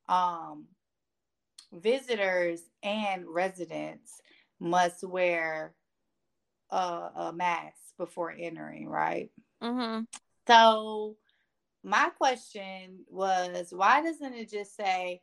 [0.10, 0.66] um
[1.74, 4.22] visitors and residents
[4.60, 5.74] must wear
[6.72, 6.78] a,
[7.16, 9.32] a mask before entering, right?
[9.62, 10.04] Mm-hmm.
[10.48, 11.18] So
[11.84, 15.22] my question was, why doesn't it just say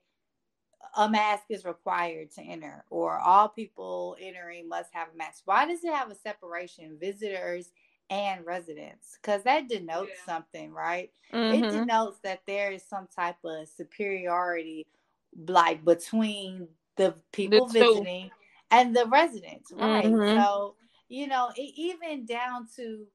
[0.96, 5.42] a mask is required to enter, or all people entering must have a mask?
[5.44, 7.70] Why does it have a separation, visitors
[8.10, 9.18] and residents?
[9.20, 10.34] Because that denotes yeah.
[10.34, 11.10] something, right?
[11.32, 11.64] Mm-hmm.
[11.64, 14.86] It denotes that there is some type of superiority,
[15.48, 18.30] like between the people the visiting
[18.70, 20.04] and the residents, right?
[20.04, 20.40] Mm-hmm.
[20.40, 20.74] So
[21.08, 23.06] you know, it, even down to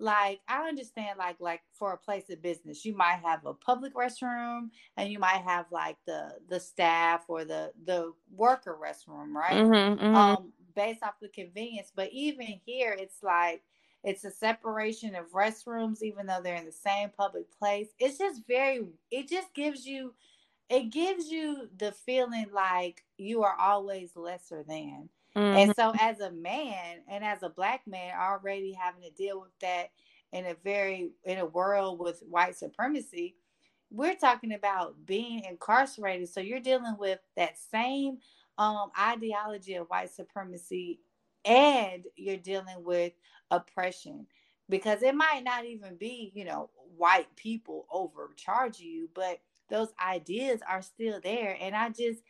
[0.00, 3.94] like I understand like like for a place of business, you might have a public
[3.94, 9.56] restroom and you might have like the the staff or the the worker restroom, right?
[9.56, 10.14] Mm-hmm, mm-hmm.
[10.14, 11.92] Um based off the convenience.
[11.94, 13.62] But even here it's like
[14.04, 17.88] it's a separation of restrooms even though they're in the same public place.
[17.98, 20.14] It's just very it just gives you
[20.70, 25.08] it gives you the feeling like you are always lesser than.
[25.38, 25.58] Mm-hmm.
[25.58, 29.56] And so, as a man and as a black man, already having to deal with
[29.60, 29.90] that
[30.32, 33.36] in a very in a world with white supremacy,
[33.90, 36.28] we're talking about being incarcerated.
[36.28, 38.18] So you're dealing with that same
[38.58, 40.98] um, ideology of white supremacy,
[41.44, 43.12] and you're dealing with
[43.52, 44.26] oppression
[44.68, 49.38] because it might not even be you know white people overcharge you, but
[49.70, 51.56] those ideas are still there.
[51.60, 52.22] And I just,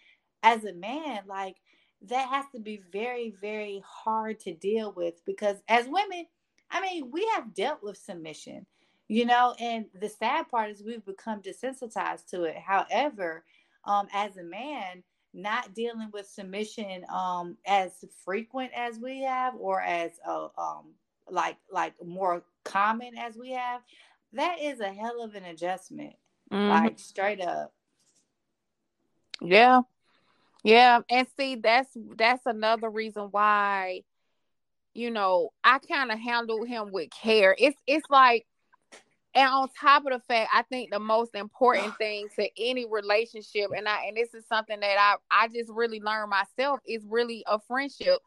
[0.43, 1.57] as a man, like
[2.03, 6.27] that has to be very, very hard to deal with because as women,
[6.71, 8.67] I mean, we have dealt with submission,
[9.09, 12.57] you know, and the sad part is we've become desensitized to it.
[12.57, 13.45] However,
[13.85, 15.03] um, as a man,
[15.35, 20.95] not dealing with submission um, as frequent as we have or as uh, um,
[21.31, 23.83] like like more common as we have,
[24.33, 26.15] that is a hell of an adjustment.
[26.53, 26.69] Mm-hmm.
[26.69, 27.73] Like straight up.
[29.41, 29.83] Yeah,
[30.65, 34.03] yeah, and see that's that's another reason why
[34.95, 37.55] you know, I kind of handle him with care.
[37.57, 38.47] It's it's like
[39.35, 43.71] and on top of the fact, I think the most important thing to any relationship,
[43.77, 47.45] and I and this is something that I I just really learned myself, is really
[47.47, 48.19] a friendship.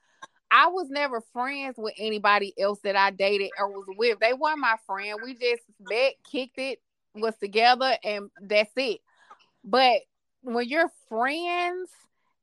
[0.49, 4.19] I was never friends with anybody else that I dated or was with.
[4.19, 5.17] They weren't my friend.
[5.23, 6.79] We just met, kicked it,
[7.15, 9.01] was together, and that's it.
[9.63, 10.01] But
[10.41, 11.89] when you're friends,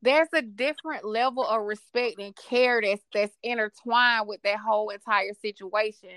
[0.02, 5.34] there's a different level of respect and care that's that's intertwined with that whole entire
[5.42, 6.10] situation.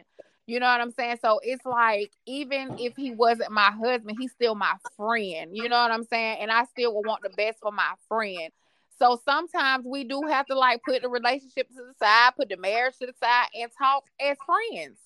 [0.47, 1.17] You know what I'm saying?
[1.21, 5.51] So it's like even if he wasn't my husband, he's still my friend.
[5.55, 6.39] You know what I'm saying?
[6.41, 8.51] And I still would want the best for my friend.
[8.99, 12.57] So sometimes we do have to like put the relationship to the side, put the
[12.57, 14.97] marriage to the side, and talk as friends.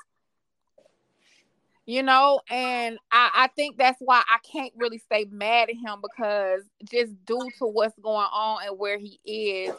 [1.85, 5.99] You know and I, I think that's why i can't really stay mad at him
[6.01, 9.73] because just due to what's going on and where he is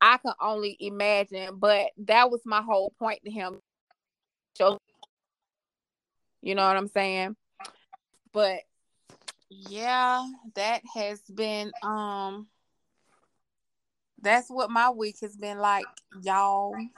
[0.00, 3.60] i can only imagine but that was my whole point to him.
[6.42, 7.36] You know what i'm saying?
[8.32, 8.60] But
[9.48, 12.48] yeah that has been um
[14.20, 15.86] that's what my week has been like
[16.22, 16.74] y'all.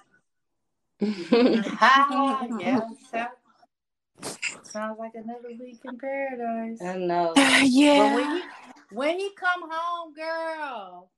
[2.61, 2.80] Yeah,
[3.12, 3.26] so-
[4.62, 6.81] sounds like another week in paradise.
[6.83, 7.35] I know.
[7.37, 8.43] But yeah when he
[8.91, 11.11] when he come home, girl,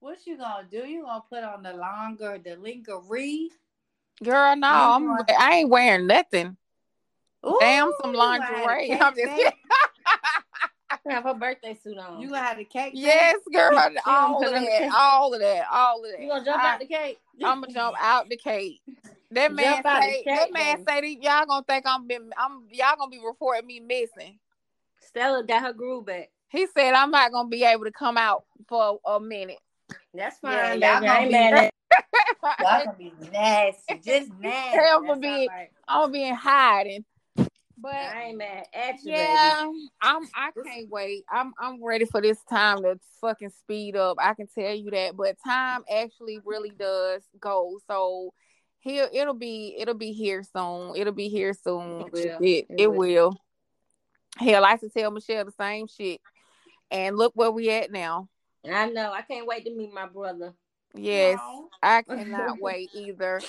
[0.00, 0.78] what you gonna do?
[0.78, 3.50] You gonna put on the longer the lingerie?
[4.24, 6.56] girl no i'm want- i ain't wearing nothing
[7.46, 8.92] Ooh, Damn, some you gonna lingerie.
[9.00, 9.36] I'm just back.
[9.36, 9.52] kidding.
[10.90, 12.20] I have her birthday suit on.
[12.20, 12.92] You gonna have the cake?
[12.94, 13.70] Yes, girl.
[13.76, 14.92] gonna All of that.
[14.92, 15.66] All of that.
[15.70, 16.20] All of that.
[16.20, 17.20] You gonna jump I, out the cake?
[17.44, 18.80] I'm gonna jump out the cake.
[19.32, 20.22] That man Jump out the say.
[20.26, 20.84] that man baby.
[20.88, 22.30] say that y'all gonna think I'm been.
[22.38, 24.38] I'm y'all gonna be reporting me missing.
[25.00, 26.30] Stella got her groove back.
[26.48, 29.58] He said I'm not gonna be able to come out for a minute.
[30.14, 31.08] That's Yeah, fine, y'all baby.
[31.08, 31.72] I gonna be- mad at
[32.60, 34.78] Y'all gonna be nasty, just nasty.
[34.78, 35.70] Hell for That's being- all right.
[35.88, 37.04] I'm gonna be in hiding.
[37.78, 39.70] But I ain't mad at you, yeah,
[40.00, 40.22] I'm.
[40.34, 41.24] I can't wait.
[41.30, 41.52] I'm.
[41.60, 44.16] I'm ready for this time to fucking speed up.
[44.18, 45.14] I can tell you that.
[45.14, 47.78] But time actually really does go.
[47.86, 48.32] So
[48.86, 49.74] here, it'll be.
[49.78, 50.94] It'll be here soon.
[50.96, 52.02] It'll be here soon.
[52.02, 52.38] It will.
[52.40, 52.96] It, It it will.
[52.98, 53.40] will.
[54.38, 56.20] Hell, I used to tell Michelle the same shit.
[56.90, 58.28] And look where we at now.
[58.70, 59.12] I know.
[59.12, 60.54] I can't wait to meet my brother.
[60.94, 61.62] Yes, Aw.
[61.82, 63.40] I cannot wait either.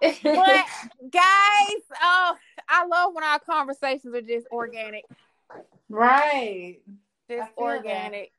[0.00, 2.36] But guys, oh,
[2.68, 5.04] I love when our conversations are just organic.
[5.88, 6.78] Right.
[7.30, 7.76] Just feel that.
[7.76, 8.32] organic.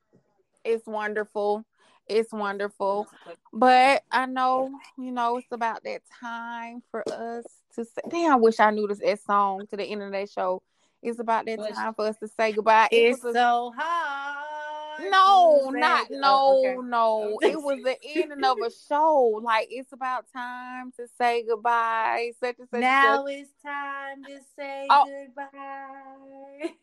[0.64, 1.66] It's wonderful.
[2.08, 3.08] It's wonderful.
[3.54, 7.46] But I know, you know, it's about that time for us
[7.76, 8.02] to say.
[8.10, 10.62] Damn, I wish I knew this that song to the end of that show.
[11.02, 12.88] It's about that Which- time for us to say goodbye.
[12.92, 15.10] It It's so hard.
[15.12, 16.88] no, not no, Oh, okay.
[16.88, 17.38] no.
[17.42, 19.40] It was the ending of a show.
[19.44, 22.32] Like it's about time to say goodbye.
[22.40, 22.80] Such and such.
[22.80, 25.06] Now it's time to say Oh.
[25.06, 26.74] goodbye.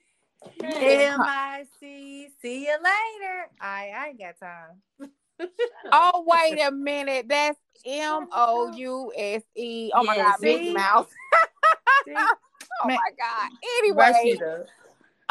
[0.60, 0.82] such.
[0.82, 2.28] M I C.
[2.40, 3.50] See you later.
[3.60, 5.10] I I ain't got time.
[5.92, 9.90] Oh wait a minute, that's M O U S E.
[9.94, 10.74] Oh my Yeah, God, Big Mouth.
[12.06, 12.28] Mouse.
[12.82, 13.50] Oh my God.
[13.78, 14.64] Anyway, Rasheeda.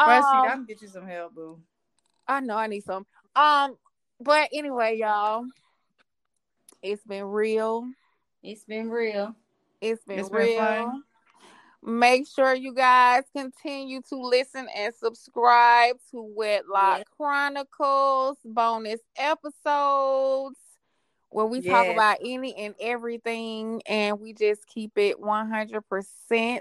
[0.00, 1.58] Rasheeda, um, I'm gonna get you some help, boo.
[2.28, 3.04] I know I need some.
[3.34, 3.76] Um,
[4.20, 5.46] but anyway, y'all,
[6.80, 7.88] it's been real.
[8.44, 9.34] It's been real.
[9.80, 10.56] It's been It's been real.
[10.56, 11.02] fun.
[11.82, 17.06] Make sure you guys continue to listen and subscribe to Wedlock Yes.
[17.16, 20.58] Chronicles bonus episodes
[21.30, 26.60] where we talk about any and everything and we just keep it 100%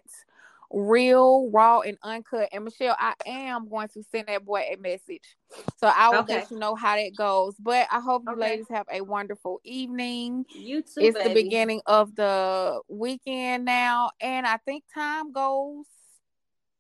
[0.72, 2.50] real, raw, and uncut.
[2.52, 5.36] And Michelle, I am going to send that boy a message.
[5.78, 6.36] So I will Okay.
[6.36, 7.56] let you know how that goes.
[7.60, 8.42] But I hope you Okay.
[8.42, 14.46] ladies have a wonderful evening You too, it's the beginning of the weekend now, and
[14.46, 15.86] I think time goes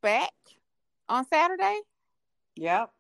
[0.01, 0.31] back
[1.07, 1.79] on Saturday.
[2.55, 2.91] Yep.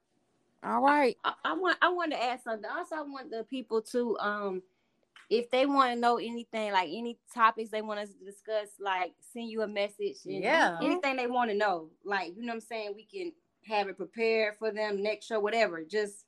[0.63, 1.17] All right.
[1.23, 2.69] I, I want I want to add something.
[2.69, 4.61] Also, I want the people to um
[5.29, 9.13] if they want to know anything, like any topics they want us to discuss, like
[9.33, 10.77] send you a message Yeah.
[10.81, 11.89] anything they want to know.
[12.03, 12.93] Like, you know what I'm saying?
[12.95, 13.31] We can
[13.67, 15.83] have it prepared for them next show, whatever.
[15.83, 16.25] Just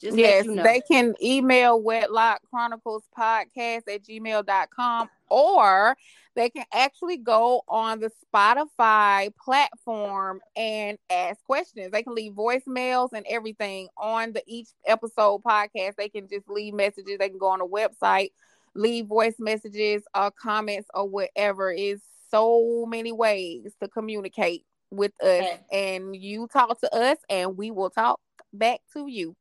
[0.00, 0.62] just yes, you know.
[0.62, 5.96] they can email Wedlock Chronicles Podcast at gmail.com or
[6.36, 11.92] they can actually go on the Spotify platform and ask questions.
[11.92, 15.94] They can leave voicemails and everything on the each episode podcast.
[15.96, 17.18] They can just leave messages.
[17.18, 18.30] They can go on the website,
[18.74, 21.70] leave voice messages or comments or whatever.
[21.70, 25.28] Is so many ways to communicate with us.
[25.28, 25.60] Okay.
[25.72, 28.20] And you talk to us and we will talk
[28.52, 29.36] back to you.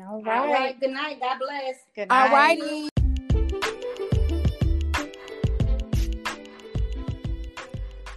[0.00, 0.78] All All right.
[0.78, 1.18] Good night.
[1.20, 1.76] God bless.
[1.94, 2.60] Good All night.
[2.60, 3.09] righty.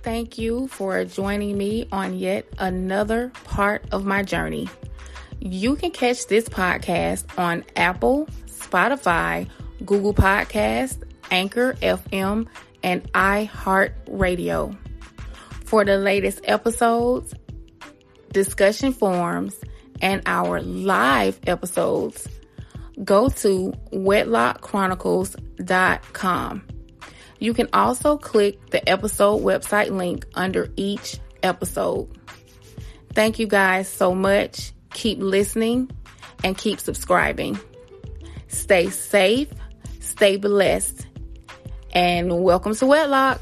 [0.04, 4.68] Thank you for joining me on yet another part of my journey.
[5.39, 9.47] You can catch this podcast on Apple, Spotify,
[9.86, 11.01] Google Podcast,
[11.32, 12.47] Anchor FM,
[12.84, 14.76] and iHeartRadio.
[15.64, 17.34] For the latest episodes,
[18.34, 19.56] discussion forums,
[20.01, 22.28] and our live episodes,
[23.06, 26.72] go to wedlockchronicles.com.
[27.44, 32.08] You can also click the episode website link under each episode.
[33.12, 34.72] Thank you guys so much.
[34.94, 35.91] Keep listening
[36.41, 37.60] and keep subscribing.
[38.48, 39.50] Stay safe,
[40.00, 41.06] stay blessed,
[41.91, 43.41] and welcome to Wedlock.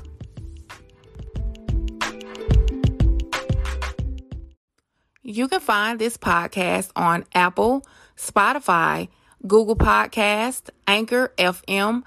[5.22, 7.86] You can find this podcast on Apple,
[8.18, 9.10] Spotify,
[9.46, 12.02] Google Podcast, Anchor FM,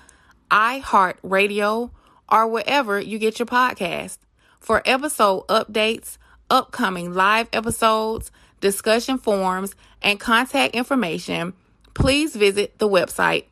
[0.50, 1.90] iHeartRadio,
[2.28, 4.18] or wherever you get your podcast.
[4.60, 6.16] For episode updates,
[6.50, 11.52] upcoming live episodes, discussion forums, and contact information,
[11.94, 13.44] please visit the website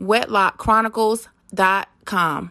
[0.00, 2.50] wedlockchronicles.com.